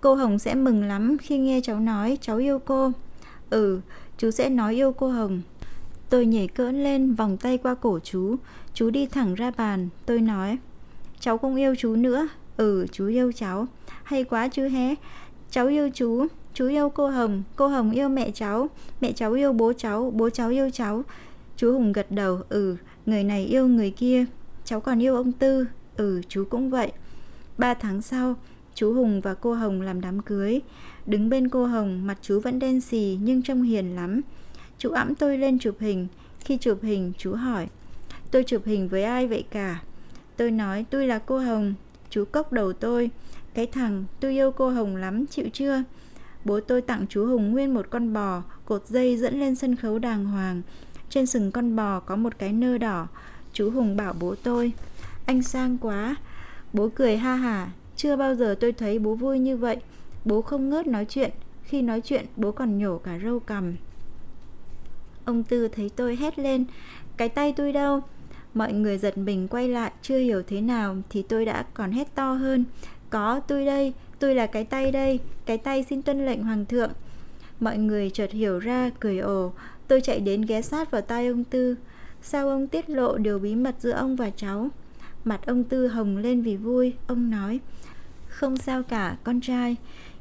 [0.00, 2.90] Cô Hồng sẽ mừng lắm khi nghe cháu nói cháu yêu cô.
[3.50, 3.80] Ừ,
[4.18, 5.42] chú sẽ nói yêu cô Hồng.
[6.10, 8.36] Tôi nhảy cỡn lên, vòng tay qua cổ chú.
[8.74, 9.88] Chú đi thẳng ra bàn.
[10.06, 10.58] Tôi nói,
[11.20, 12.28] cháu không yêu chú nữa.
[12.56, 13.66] Ừ, chú yêu cháu.
[14.02, 14.94] Hay quá chứ hé.
[15.50, 16.26] Cháu yêu chú.
[16.54, 18.68] Chú yêu cô Hồng, cô Hồng yêu mẹ cháu,
[19.00, 21.02] mẹ cháu yêu bố cháu, bố cháu yêu cháu.
[21.62, 24.24] Chú Hùng gật đầu, ừ, người này yêu người kia.
[24.64, 26.92] Cháu còn yêu ông Tư, ừ, chú cũng vậy.
[27.58, 28.36] Ba tháng sau,
[28.74, 30.60] chú Hùng và cô Hồng làm đám cưới.
[31.06, 34.20] Đứng bên cô Hồng, mặt chú vẫn đen xì nhưng trông hiền lắm.
[34.78, 36.06] Chú ẵm tôi lên chụp hình.
[36.40, 37.66] Khi chụp hình, chú hỏi,
[38.30, 39.82] tôi chụp hình với ai vậy cả?
[40.36, 41.74] Tôi nói, tôi là cô Hồng.
[42.10, 43.10] Chú cốc đầu tôi.
[43.54, 45.82] Cái thằng, tôi yêu cô Hồng lắm, chịu chưa?
[46.44, 49.98] Bố tôi tặng chú Hùng nguyên một con bò, cột dây dẫn lên sân khấu
[49.98, 50.62] đàng hoàng.
[51.12, 53.06] Trên sừng con bò có một cái nơ đỏ.
[53.52, 54.72] Chú Hùng bảo bố tôi,
[55.26, 56.16] anh sang quá.
[56.72, 59.76] Bố cười ha hả, chưa bao giờ tôi thấy bố vui như vậy.
[60.24, 61.30] Bố không ngớt nói chuyện,
[61.62, 63.74] khi nói chuyện bố còn nhổ cả râu cằm.
[65.24, 66.64] Ông Tư thấy tôi hét lên,
[67.16, 68.00] cái tay tôi đâu?
[68.54, 72.14] Mọi người giật mình quay lại, chưa hiểu thế nào thì tôi đã còn hét
[72.14, 72.64] to hơn.
[73.10, 76.90] Có, tôi đây, tôi là cái tay đây, cái tay xin tuân lệnh hoàng thượng.
[77.60, 79.52] Mọi người chợt hiểu ra, cười ồ,
[79.92, 81.76] tôi chạy đến ghé sát vào tai ông Tư.
[82.22, 84.68] Sao ông tiết lộ điều bí mật giữa ông và cháu?
[85.24, 87.60] Mặt ông Tư hồng lên vì vui, ông nói,
[88.28, 89.76] không sao cả, con trai.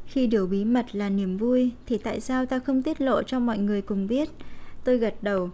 [0.05, 3.39] Khi điều bí mật là niềm vui, thì tại sao ta không tiết lộ cho
[3.39, 4.29] mọi người cùng biết?
[4.83, 5.49] Tôi gật đầu.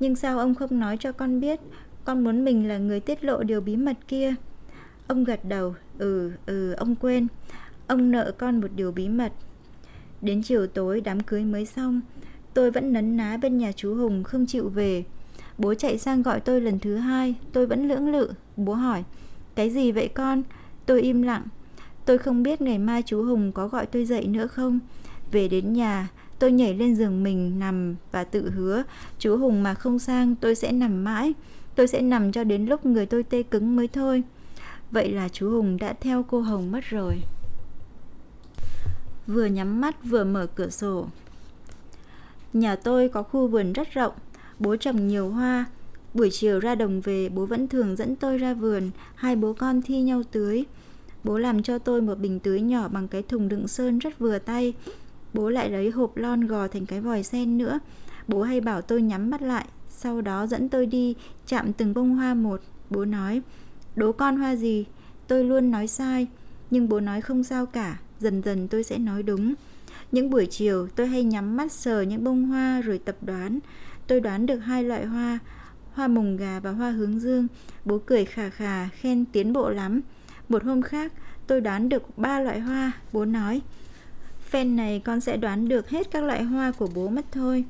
[0.00, 1.60] Nhưng sao ông không nói cho con biết?
[2.04, 4.34] Con muốn mình là người tiết lộ điều bí mật kia.
[5.06, 7.26] Ông gật đầu, ừ, ừ, ông quên.
[7.86, 9.32] Ông nợ con một điều bí mật.
[10.20, 12.00] Đến chiều tối đám cưới mới xong,
[12.54, 15.04] tôi vẫn nấn ná bên nhà chú Hùng không chịu về.
[15.58, 18.32] Bố chạy sang gọi tôi lần thứ hai, tôi vẫn lưỡng lự.
[18.56, 19.04] Bố hỏi,
[19.54, 20.42] cái gì vậy con?
[20.86, 21.42] Tôi im lặng.
[22.04, 24.78] Tôi không biết ngày mai chú Hùng có gọi tôi dậy nữa không.
[25.32, 28.82] Về đến nhà, tôi nhảy lên giường mình nằm và tự hứa,
[29.18, 31.32] chú Hùng mà không sang tôi sẽ nằm mãi.
[31.74, 34.22] Tôi sẽ nằm cho đến lúc người tôi tê cứng mới thôi.
[34.90, 37.14] Vậy là chú Hùng đã theo cô Hồng mất rồi
[39.26, 41.06] vừa nhắm mắt vừa mở cửa sổ.
[42.54, 44.12] Nhà tôi có khu vườn rất rộng,
[44.58, 45.64] bố trồng nhiều hoa.
[46.14, 49.82] Buổi chiều ra đồng về, bố vẫn thường dẫn tôi ra vườn, hai bố con
[49.82, 50.64] thi nhau tưới.
[51.24, 54.38] Bố làm cho tôi một bình tưới nhỏ bằng cái thùng đựng sơn rất vừa
[54.38, 54.72] tay.
[55.32, 57.78] Bố lại lấy hộp lon gò thành cái vòi sen nữa.
[58.28, 61.14] Bố hay bảo tôi nhắm mắt lại, sau đó dẫn tôi đi
[61.46, 62.60] chạm từng bông hoa một.
[62.90, 63.42] Bố nói,
[63.96, 64.84] đố con hoa gì?
[65.26, 66.26] Tôi luôn nói sai,
[66.70, 69.54] nhưng bố nói không sao cả, dần dần tôi sẽ nói đúng.
[70.12, 73.58] Những buổi chiều tôi hay nhắm mắt sờ những bông hoa rồi tập đoán.
[74.06, 75.38] Tôi đoán được hai loại hoa,
[75.92, 77.46] hoa mồng gà và hoa hướng dương.
[77.84, 80.00] Bố cười khà khà, khen tiến bộ lắm.
[80.48, 81.12] Một hôm khác,
[81.46, 82.92] tôi đoán được ba loại hoa.
[83.12, 83.60] Bố nói,
[84.40, 87.64] phen này con sẽ đoán được hết các loại hoa của bố mất thôi.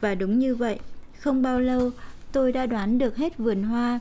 [0.00, 0.80] Và đúng như vậy,
[1.18, 1.90] không bao lâu
[2.32, 4.00] tôi đã đoán được hết vườn hoa.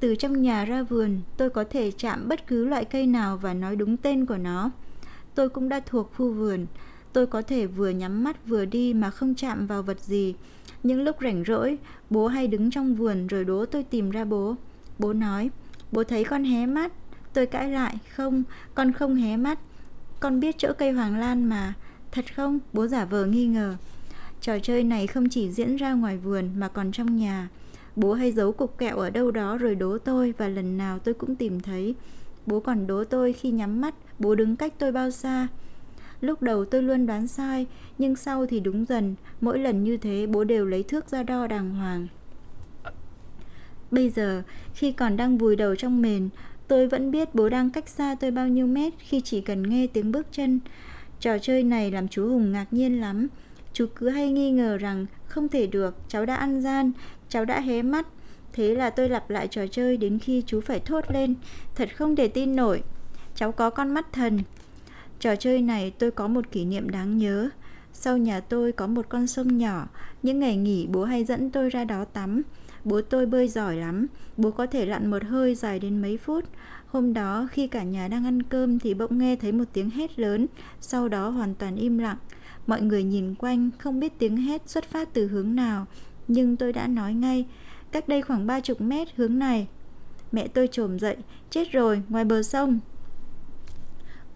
[0.00, 3.54] Từ trong nhà ra vườn, tôi có thể chạm bất cứ loại cây nào và
[3.54, 4.70] nói đúng tên của nó
[5.34, 6.66] tôi cũng đã thuộc khu vườn.
[7.12, 10.34] Tôi có thể vừa nhắm mắt vừa đi mà không chạm vào vật gì.
[10.82, 11.78] Những lúc rảnh rỗi,
[12.10, 14.56] bố hay đứng trong vườn rồi đố tôi tìm ra bố.
[14.98, 15.50] Bố nói,
[15.92, 16.92] bố thấy con hé mắt.
[17.34, 18.42] Tôi cãi lại, không,
[18.74, 19.58] con không hé mắt.
[20.20, 21.74] Con biết chỗ cây hoàng lan mà.
[22.12, 22.58] Thật không?
[22.72, 23.76] Bố giả vờ nghi ngờ.
[24.40, 27.48] Trò chơi này không chỉ diễn ra ngoài vườn mà còn trong nhà.
[27.96, 31.14] Bố hay giấu cục kẹo ở đâu đó rồi đố tôi và lần nào tôi
[31.14, 31.94] cũng tìm thấy.
[32.46, 35.48] Bố còn đố tôi khi nhắm mắt, bố đứng cách tôi bao xa.
[36.22, 37.66] Lúc đầu tôi luôn đoán sai,
[37.98, 41.46] nhưng sau thì đúng dần, mỗi lần như thế bố đều lấy thước ra đo
[41.46, 42.06] đàng hoàng.
[43.90, 44.42] Bây giờ,
[44.74, 46.28] khi còn đang vùi đầu trong mền,
[46.68, 49.86] tôi vẫn biết bố đang cách xa tôi bao nhiêu mét khi chỉ cần nghe
[49.86, 50.60] tiếng bước chân.
[51.20, 53.28] Trò chơi này làm chú Hùng ngạc nhiên lắm.
[53.72, 56.92] Chú cứ hay nghi ngờ rằng không thể được, cháu đã ăn gian,
[57.28, 58.06] cháu đã hé mắt.
[58.52, 61.34] Thế là tôi lặp lại trò chơi đến khi chú phải thốt lên.
[61.74, 62.82] Thật không thể tin nổi.
[63.34, 64.38] Cháu có con mắt thần.
[65.22, 67.48] Trò chơi này tôi có một kỷ niệm đáng nhớ.
[67.92, 69.88] Sau nhà tôi có một con sông nhỏ,
[70.22, 72.42] những ngày nghỉ bố hay dẫn tôi ra đó tắm.
[72.84, 74.06] Bố tôi bơi giỏi lắm,
[74.36, 76.44] bố có thể lặn một hơi dài đến mấy phút.
[76.86, 80.18] Hôm đó khi cả nhà đang ăn cơm thì bỗng nghe thấy một tiếng hét
[80.18, 80.46] lớn,
[80.80, 82.18] sau đó hoàn toàn im lặng.
[82.66, 85.86] Mọi người nhìn quanh không biết tiếng hét xuất phát từ hướng nào,
[86.28, 87.46] nhưng tôi đã nói ngay,
[87.92, 89.68] cách đây khoảng ba chục mét hướng này.
[90.32, 91.16] Mẹ tôi trồm dậy,
[91.50, 92.80] chết rồi, ngoài bờ sông.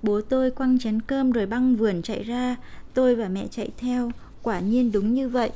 [0.06, 2.56] Bố tôi quăng chén cơm rồi băng vườn chạy ra,
[2.94, 4.10] tôi và mẹ chạy theo,
[4.42, 5.50] quả nhiên đúng như vậy.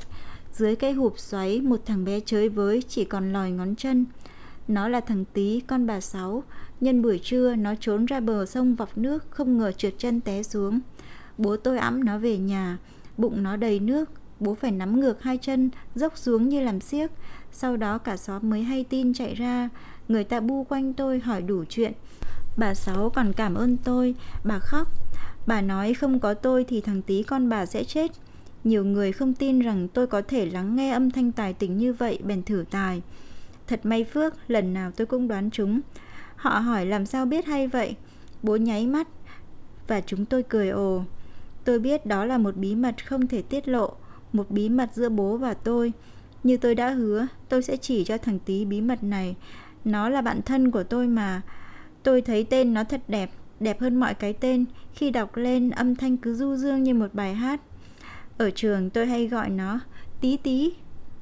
[0.53, 4.05] Dưới cây hụp xoáy, một thằng bé chơi với chỉ còn lòi ngón chân.
[4.67, 6.43] Nó là thằng Tý, con bà Sáu.
[6.81, 10.43] Nhân buổi trưa, nó trốn ra bờ sông vọc nước, không ngờ trượt chân té
[10.43, 10.79] xuống.
[11.37, 12.77] Bố tôi ẵm nó về nhà,
[13.17, 14.09] bụng nó đầy nước.
[14.39, 17.11] Bố phải nắm ngược hai chân, dốc xuống như làm xiếc.
[17.51, 19.69] Sau đó cả xóm mới hay tin chạy ra.
[20.07, 21.93] Người ta bu quanh tôi hỏi đủ chuyện.
[22.57, 24.87] Bà Sáu còn cảm ơn tôi, bà khóc.
[25.47, 28.11] Bà nói không có tôi thì thằng tí con bà sẽ chết.
[28.63, 31.93] Nhiều người không tin rằng tôi có thể lắng nghe âm thanh tài tình như
[31.93, 33.01] vậy bèn thử tài.
[33.67, 35.81] Thật may phước, lần nào tôi cũng đoán chúng.
[36.35, 37.95] Họ hỏi làm sao biết hay vậy?
[38.43, 39.07] Bố nháy mắt
[39.87, 41.03] và chúng tôi cười ồ.
[41.63, 43.93] Tôi biết đó là một bí mật không thể tiết lộ,
[44.33, 45.93] một bí mật giữa bố và tôi.
[46.43, 49.35] Như tôi đã hứa, tôi sẽ chỉ cho thằng tí bí mật này.
[49.85, 51.41] Nó là bạn thân của tôi mà.
[52.03, 54.65] Tôi thấy tên nó thật đẹp, đẹp hơn mọi cái tên.
[54.93, 57.61] Khi đọc lên, âm thanh cứ du dương như một bài hát.
[58.37, 59.79] Ở trường tôi hay gọi nó
[60.21, 60.73] tí tí.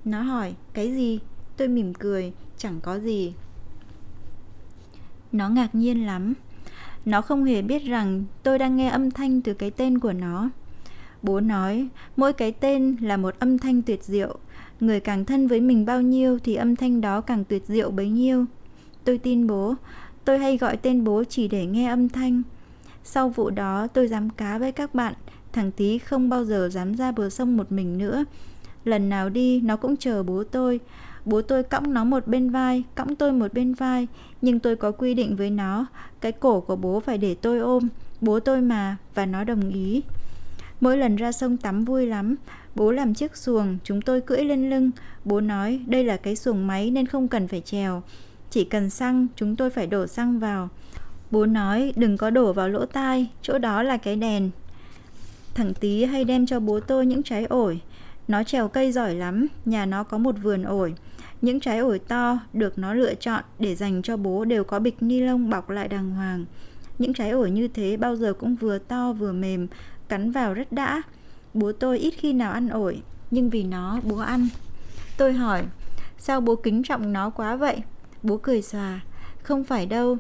[0.06, 1.20] Nó hỏi, cái gì?
[1.58, 3.34] Tôi mỉm cười, chẳng có gì.
[5.32, 6.34] Nó ngạc nhiên lắm.
[7.06, 10.50] Nó không hề biết rằng tôi đang nghe âm thanh từ cái tên của nó.
[11.22, 14.38] Bố nói, mỗi cái tên là một âm thanh tuyệt diệu.
[14.80, 18.10] Người càng thân với mình bao nhiêu thì âm thanh đó càng tuyệt diệu bấy
[18.10, 18.46] nhiêu.
[19.04, 19.76] Tôi tin bố,
[20.30, 22.42] tôi hay gọi tên bố chỉ để nghe âm thanh.
[23.04, 25.14] Sau vụ đó, tôi dám cá với các bạn.
[25.54, 28.26] Thằng tí không bao giờ dám ra bờ sông một mình nữa.
[28.86, 30.80] Lần nào đi, nó cũng chờ bố tôi.
[31.26, 34.08] Bố tôi cõng nó một bên vai, Cõng tôi một bên vai.
[34.42, 35.86] Nhưng tôi có quy định với nó,
[36.22, 37.88] Cái cổ của bố phải để tôi ôm,
[38.22, 40.02] Bố tôi mà, Và nó đồng ý.
[40.82, 42.36] Mỗi lần ra sông tắm vui lắm,
[42.76, 44.92] Bố làm chiếc xuồng, Chúng tôi cưỡi lên lưng.
[45.26, 48.02] Bố nói, đây là cái xuồng máy nên không cần phải trèo.
[48.50, 50.70] Chỉ cần xăng Chúng tôi phải đổ xăng vào
[51.32, 54.52] Bố nói đừng có đổ vào lỗ tai Chỗ đó là cái đèn
[55.60, 57.82] Thằng Tý hay đem cho bố tôi những trái ổi.
[58.28, 60.94] Nó trèo cây giỏi lắm, nhà nó có một vườn ổi.
[61.42, 65.04] Những trái ổi to được nó lựa chọn để dành cho bố đều có bịch
[65.04, 66.46] ni lông bọc lại đàng hoàng.
[67.00, 69.68] Những trái ổi như thế bao giờ cũng vừa to vừa mềm,
[70.08, 71.02] cắn vào rất đã.
[71.54, 74.48] Bố tôi ít khi nào ăn ổi, nhưng vì nó bố ăn.
[75.18, 75.64] Tôi hỏi,
[76.18, 77.82] sao bố kính trọng nó quá vậy?
[78.24, 79.02] Bố cười xòa,
[79.44, 80.18] không phải đâu.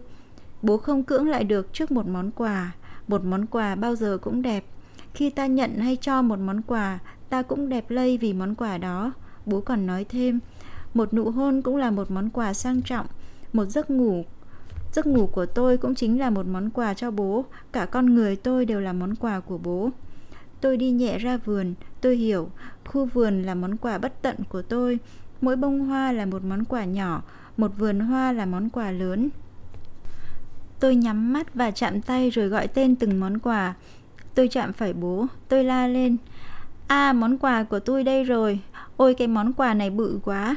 [0.62, 2.72] Bố không cưỡng lại được trước một món quà.
[3.08, 4.64] Một món quà bao giờ cũng đẹp
[5.14, 8.78] khi ta nhận hay cho một món quà, ta cũng đẹp lây vì món quà
[8.78, 9.14] đó.
[9.46, 10.40] Bố còn nói thêm,
[10.94, 13.06] một nụ hôn cũng là một món quà sang trọng,
[13.54, 14.26] một giấc ngủ
[14.94, 18.36] Giấc ngủ của tôi cũng chính là một món quà cho bố, cả con người
[18.36, 19.90] tôi đều là món quà của bố.
[20.62, 22.50] Tôi đi nhẹ ra vườn, tôi hiểu,
[22.86, 25.00] khu vườn là món quà bất tận của tôi.
[25.42, 27.22] Mỗi bông hoa là một món quà nhỏ,
[27.60, 29.30] một vườn hoa là món quà lớn.
[30.80, 33.74] Tôi nhắm mắt và chạm tay rồi gọi tên từng món quà.
[34.36, 36.18] Tôi chạm phải bố, tôi la lên.
[36.88, 38.60] À món quà của tôi đây rồi,
[38.98, 40.56] ôi cái món quà này bự quá.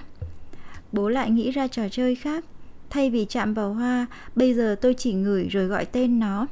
[0.93, 2.45] Bố lại nghĩ ra trò chơi khác.
[2.91, 6.47] Thay vì chạm vào hoa, bây giờ tôi chỉ ngửi rồi gọi tên nó.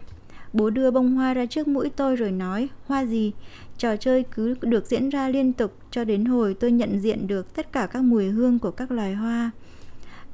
[0.52, 3.32] Bố đưa bông hoa ra trước mũi tôi rồi nói, hoa gì?
[3.78, 7.54] Trò chơi cứ được diễn ra liên tục cho đến hồi tôi nhận diện được
[7.54, 9.50] tất cả các mùi hương của các loài hoa.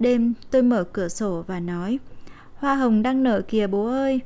[0.00, 1.98] Đêm tôi mở cửa sổ và nói,
[2.56, 4.20] hoa hồng đang nở kìa bố ơi,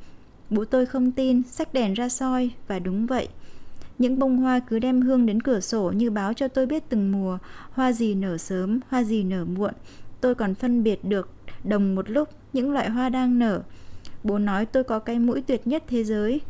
[0.50, 3.28] Bố tôi không tin, xách đèn ra soi và đúng vậy.
[3.98, 7.12] Những bông hoa cứ đem hương đến cửa sổ như báo cho tôi biết từng
[7.12, 7.38] mùa,
[7.72, 9.72] hoa gì nở sớm, hoa gì nở muộn.
[10.20, 11.30] Tôi còn phân biệt được
[11.64, 13.62] đồng một lúc những loại hoa đang nở.
[14.24, 16.40] Bố nói tôi có cái mũi tuyệt nhất thế giới.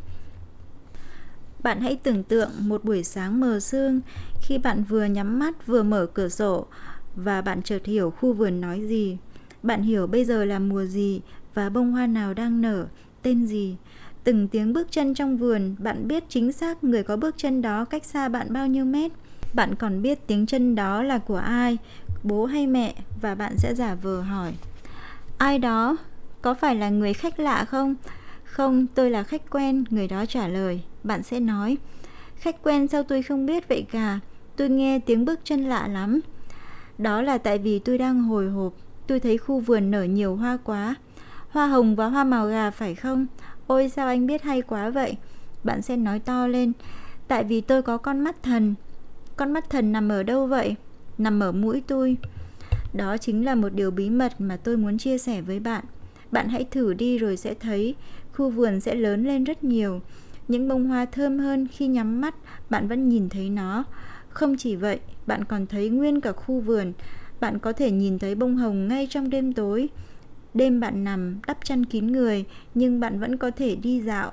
[1.63, 4.01] Bạn hãy tưởng tượng một buổi sáng mờ sương,
[4.41, 6.65] khi bạn vừa nhắm mắt vừa mở cửa sổ
[7.15, 9.17] và bạn chợt hiểu khu vườn nói gì.
[9.63, 11.21] Bạn hiểu bây giờ là mùa gì
[11.53, 12.87] và bông hoa nào đang nở,
[13.21, 13.75] tên gì.
[14.23, 17.85] Từng tiếng bước chân trong vườn, bạn biết chính xác người có bước chân đó
[17.85, 19.11] cách xa bạn bao nhiêu mét.
[19.53, 21.77] Bạn còn biết tiếng chân đó là của ai,
[22.23, 24.53] bố hay mẹ và bạn sẽ giả vờ hỏi.
[25.37, 25.97] Ai đó?
[26.41, 27.95] Có phải là người khách lạ không?
[28.43, 30.81] Không, tôi là khách quen, người đó trả lời.
[31.03, 31.77] Bạn sẽ nói,
[32.35, 34.19] khách quen sao tôi không biết vậy cả,
[34.55, 36.19] tôi nghe tiếng bước chân lạ lắm.
[37.01, 38.73] Đó là tại vì tôi đang hồi hộp,
[39.07, 40.95] tôi thấy khu vườn nở nhiều hoa quá.
[41.49, 43.27] Hoa hồng và hoa màu gà phải không?
[43.67, 45.15] Ôi sao anh biết hay quá vậy?
[45.63, 46.71] Bạn sẽ nói to lên,
[47.27, 48.75] tại vì tôi có con mắt thần.
[49.35, 50.75] Con mắt thần nằm ở đâu vậy?
[51.17, 52.17] Nằm ở mũi tôi.
[52.93, 55.83] Đó chính là một điều bí mật mà tôi muốn chia sẻ với bạn.
[56.31, 57.95] Bạn hãy thử đi rồi sẽ thấy
[58.33, 60.01] khu vườn sẽ lớn lên rất nhiều.
[60.47, 62.35] Những bông hoa thơm hơn khi nhắm mắt,
[62.69, 63.83] bạn vẫn nhìn thấy nó.
[64.33, 66.93] Không chỉ vậy, bạn còn thấy nguyên cả khu vườn.
[67.39, 69.89] Bạn có thể nhìn thấy bông hồng ngay trong đêm tối.
[70.53, 74.31] Đêm bạn nằm đắp chăn kín người, nhưng bạn vẫn có thể đi dạo.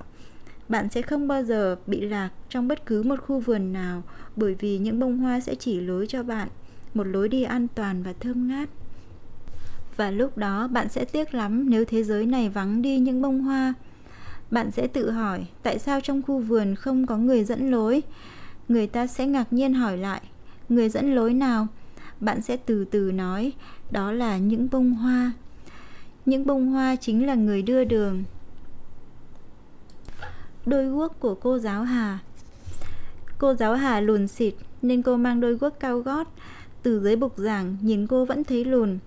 [0.69, 4.03] Bạn sẽ không bao giờ bị lạc trong bất cứ một khu vườn nào
[4.37, 6.49] bởi vì những bông hoa sẽ chỉ lối cho bạn
[6.95, 8.69] một lối đi an toàn và thơm ngát.
[9.97, 13.41] Và lúc đó bạn sẽ tiếc lắm nếu thế giới này vắng đi những bông
[13.41, 13.75] hoa.
[14.51, 18.03] Bạn sẽ tự hỏi tại sao trong khu vườn không có người dẫn lối.
[18.69, 20.21] Người ta sẽ ngạc nhiên hỏi lại,
[20.69, 21.67] người dẫn lối nào?
[22.21, 23.53] Bạn sẽ từ từ nói,
[23.91, 25.33] đó là những bông hoa.
[26.27, 28.25] Những bông hoa chính là người đưa đường.
[30.67, 32.19] Đôi guốc của cô giáo Hà
[33.39, 36.27] Cô giáo Hà lùn xịt nên cô mang đôi guốc cao gót.
[36.83, 38.99] Từ dưới bục giảng nhìn cô vẫn thấy lùn.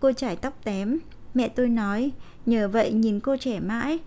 [0.00, 0.98] Cô chải tóc tém.
[1.34, 2.10] Mẹ tôi nói,
[2.46, 3.98] nhờ vậy nhìn cô trẻ mãi.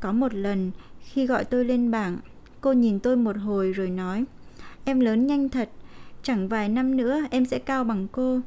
[0.00, 2.18] Có một lần, khi gọi tôi lên bảng,
[2.60, 4.24] cô nhìn tôi một hồi rồi nói,
[4.84, 5.68] em lớn nhanh thật,
[6.22, 8.40] chẳng vài năm nữa em sẽ cao bằng cô.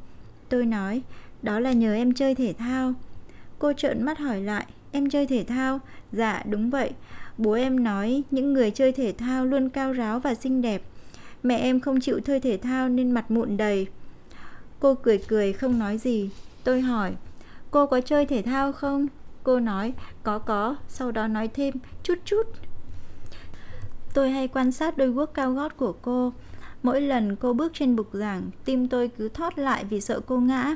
[0.50, 1.02] Tôi nói,
[1.42, 2.94] đó là nhờ em chơi thể thao.
[3.60, 5.80] Cô trợn mắt hỏi lại, em chơi thể thao?
[6.12, 6.92] Dạ, đúng vậy.
[7.38, 10.82] Bố em nói những người chơi thể thao luôn cao ráo và xinh đẹp.
[11.44, 13.88] Mẹ em không chịu chơi thể thao nên mặt mụn đầy.
[14.80, 16.30] Cô cười cười không nói gì.
[16.64, 17.12] Tôi hỏi,
[17.72, 19.08] cô có chơi thể thao không?
[19.44, 19.94] Cô nói,
[20.24, 22.44] có có, sau đó nói thêm, chút chút.
[24.16, 26.34] Tôi hay quan sát đôi guốc cao gót của cô.
[26.84, 30.40] Mỗi lần cô bước trên bục giảng, tim tôi cứ thót lại vì sợ cô
[30.40, 30.76] ngã.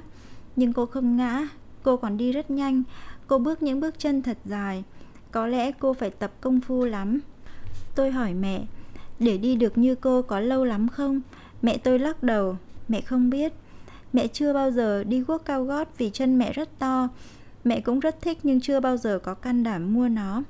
[0.56, 1.48] Nhưng cô không ngã,
[1.84, 2.84] cô còn đi rất nhanh.
[3.28, 4.84] Cô bước những bước chân thật dài.
[5.32, 7.20] Có lẽ cô phải tập công phu lắm.
[7.96, 8.66] Tôi hỏi mẹ,
[9.20, 11.22] để đi được như cô có lâu lắm không?
[11.62, 13.54] Mẹ tôi lắc đầu, mẹ không biết.
[14.14, 17.08] Mẹ chưa bao giờ đi guốc cao gót vì chân mẹ rất to.
[17.64, 20.44] Mẹ cũng rất thích nhưng chưa bao giờ có can đảm mua nó.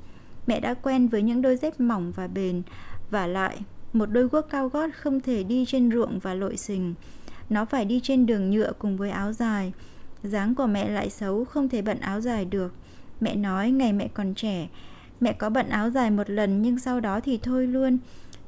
[0.49, 2.61] Mẹ đã quen với những đôi dép mỏng và bền.
[3.09, 3.57] Và lại,
[3.93, 6.93] một đôi guốc cao gót không thể đi trên ruộng và lội sình.
[7.49, 9.73] Nó phải đi trên đường nhựa cùng với áo dài.
[10.23, 12.73] dáng của mẹ lại xấu, không thể bận áo dài được.
[13.21, 14.67] Mẹ nói ngày mẹ còn trẻ,
[15.19, 17.97] mẹ có bận áo dài một lần nhưng sau đó thì thôi luôn.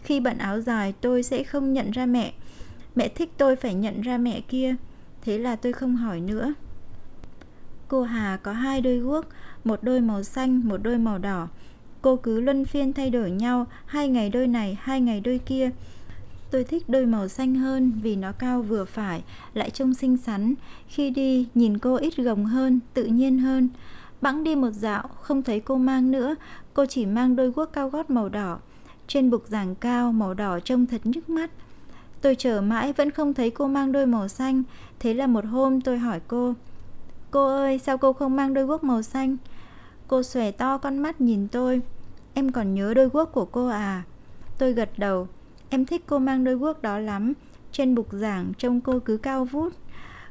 [0.04, 2.34] Khi bận áo dài tôi sẽ không nhận ra mẹ.
[2.96, 4.76] Mẹ thích tôi phải nhận ra mẹ kia.
[5.22, 6.54] Thế là tôi không hỏi nữa.
[7.88, 9.26] Cô Hà có hai đôi guốc,
[9.64, 11.48] một đôi màu xanh, một đôi màu đỏ.
[12.02, 15.70] Cô cứ luân phiên thay đổi nhau, hai ngày đôi này, hai ngày đôi kia.
[16.52, 20.54] Tôi thích đôi màu xanh hơn vì nó cao vừa phải, lại trông xinh xắn.
[20.88, 23.70] Khi đi, nhìn cô ít gồng hơn, tự nhiên hơn.
[24.22, 26.36] Bẵng đi một dạo, không thấy cô mang nữa,
[26.74, 28.60] cô chỉ mang đôi guốc cao gót màu đỏ.
[29.08, 31.52] Trên bục giảng cao, màu đỏ trông thật nhức mắt.
[32.22, 34.64] Tôi chờ mãi vẫn không thấy cô mang đôi màu xanh,
[35.00, 36.54] thế là một hôm tôi hỏi cô,
[37.32, 39.38] Cô ơi, sao cô không mang đôi guốc màu xanh?
[40.12, 41.82] Cô xòe to con mắt nhìn tôi.
[42.34, 44.04] Em còn nhớ đôi guốc của cô à?
[44.58, 45.28] Tôi gật đầu.
[45.70, 47.34] Em thích cô mang đôi guốc đó lắm.
[47.72, 49.74] Trên bục giảng trông cô cứ cao vút.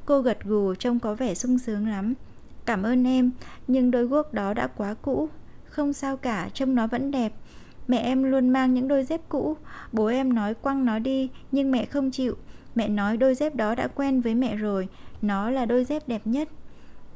[0.04, 2.14] Cô gật gù trông có vẻ sung sướng lắm.
[2.66, 3.30] Cảm ơn em,
[3.66, 5.28] nhưng đôi guốc đó đã quá cũ.
[5.64, 7.32] Không sao cả, trông nó vẫn đẹp.
[7.88, 9.56] Mẹ em luôn mang những đôi dép cũ.
[9.92, 12.36] Bố em nói quăng nó đi, nhưng mẹ không chịu.
[12.74, 14.88] Mẹ nói đôi dép đó đã quen với mẹ rồi.
[15.22, 16.48] Nó là đôi dép đẹp nhất.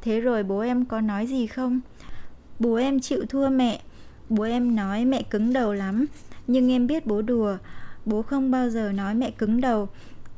[0.03, 1.81] Thế rồi bố em có nói gì không?
[2.59, 3.81] Bố em chịu thua mẹ.
[4.29, 6.07] Bố em nói mẹ cứng đầu lắm.
[6.47, 7.57] Nhưng em biết bố đùa.
[8.05, 9.89] Bố không bao giờ nói mẹ cứng đầu.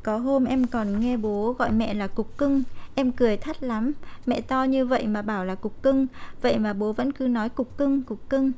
[0.02, 2.62] Có hôm em còn nghe bố gọi mẹ là cục cưng.
[2.94, 3.92] Em cười thắt lắm.
[4.26, 6.06] Mẹ to như vậy mà bảo là cục cưng.
[6.42, 8.52] Vậy mà bố vẫn cứ nói cục cưng, cục cưng.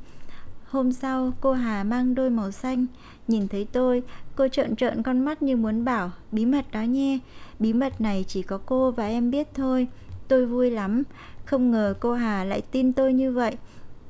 [0.71, 2.87] Hôm sau, cô Hà mang đôi màu xanh.
[3.29, 4.03] Nhìn thấy tôi,
[4.37, 7.19] cô trợn trợn con mắt như muốn bảo, bí mật đó nhé.
[7.59, 9.87] Bí mật này chỉ có cô và em biết thôi.
[10.29, 11.03] Tôi vui lắm,
[11.49, 13.57] không ngờ cô Hà lại tin tôi như vậy.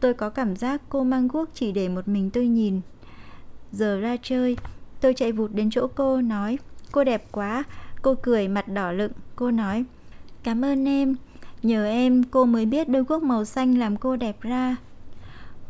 [0.01, 2.81] Tôi có cảm giác cô mang guốc chỉ để một mình tôi nhìn.
[3.73, 4.57] Giờ ra chơi,
[5.01, 6.59] tôi chạy vụt đến chỗ cô nói,
[6.93, 7.65] Cô đẹp quá.
[8.03, 9.13] Cô cười mặt đỏ lựng.
[9.37, 9.85] Cô nói,
[10.43, 11.17] cảm ơn em.
[11.63, 14.77] Nhờ em cô mới biết đôi guốc màu xanh làm cô đẹp ra.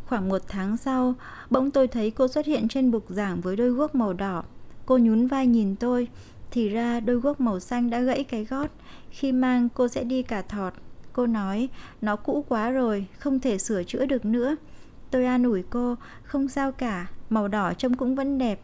[0.05, 1.13] Khoảng một tháng sau,
[1.49, 4.43] bỗng tôi thấy cô xuất hiện trên bục giảng với đôi guốc màu đỏ.
[4.85, 6.07] Cô nhún vai nhìn tôi.
[6.51, 8.67] Thì ra đôi guốc màu xanh đã gãy cái gót.
[9.09, 10.73] Khi mang cô sẽ đi cả thọt.
[11.19, 11.69] Cô nói,
[12.01, 14.55] nó cũ quá rồi, không thể sửa chữa được nữa.
[15.11, 18.59] Tôi an ủi cô, không sao cả, màu đỏ trông cũng vẫn đẹp.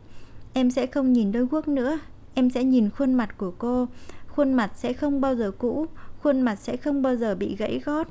[0.53, 1.99] Em sẽ không nhìn đôi guốc nữa,
[2.33, 3.87] em sẽ nhìn khuôn mặt của cô.
[4.27, 5.85] Khuôn mặt sẽ không bao giờ cũ,
[6.23, 8.07] khuôn mặt sẽ không bao giờ bị gãy gót.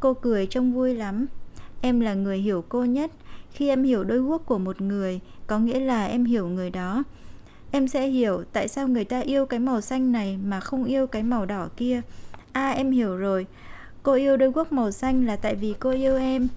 [0.00, 1.26] Cô cười trông vui lắm.
[1.80, 3.10] Em là người hiểu cô nhất.
[3.50, 7.02] Khi em hiểu đôi guốc của một người, có nghĩa là em hiểu người đó.
[7.70, 11.06] Em sẽ hiểu tại sao người ta yêu cái màu xanh này mà không yêu
[11.06, 12.02] cái màu đỏ kia.
[12.54, 13.46] À em hiểu rồi.
[14.02, 16.48] Cô yêu đôi guốc màu xanh là tại vì cô yêu em.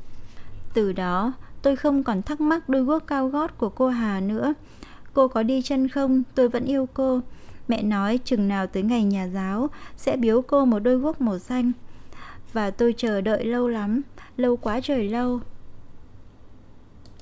[0.73, 4.53] Từ đó, tôi không còn thắc mắc đôi guốc cao gót của cô Hà nữa.
[5.13, 7.21] Cô có đi chân không, tôi vẫn yêu cô.
[7.67, 11.39] Mẹ nói chừng nào tới ngày nhà giáo sẽ biếu cô một đôi guốc màu
[11.39, 11.71] xanh.
[12.53, 14.01] Và tôi chờ đợi lâu lắm,
[14.37, 15.39] lâu quá trời lâu.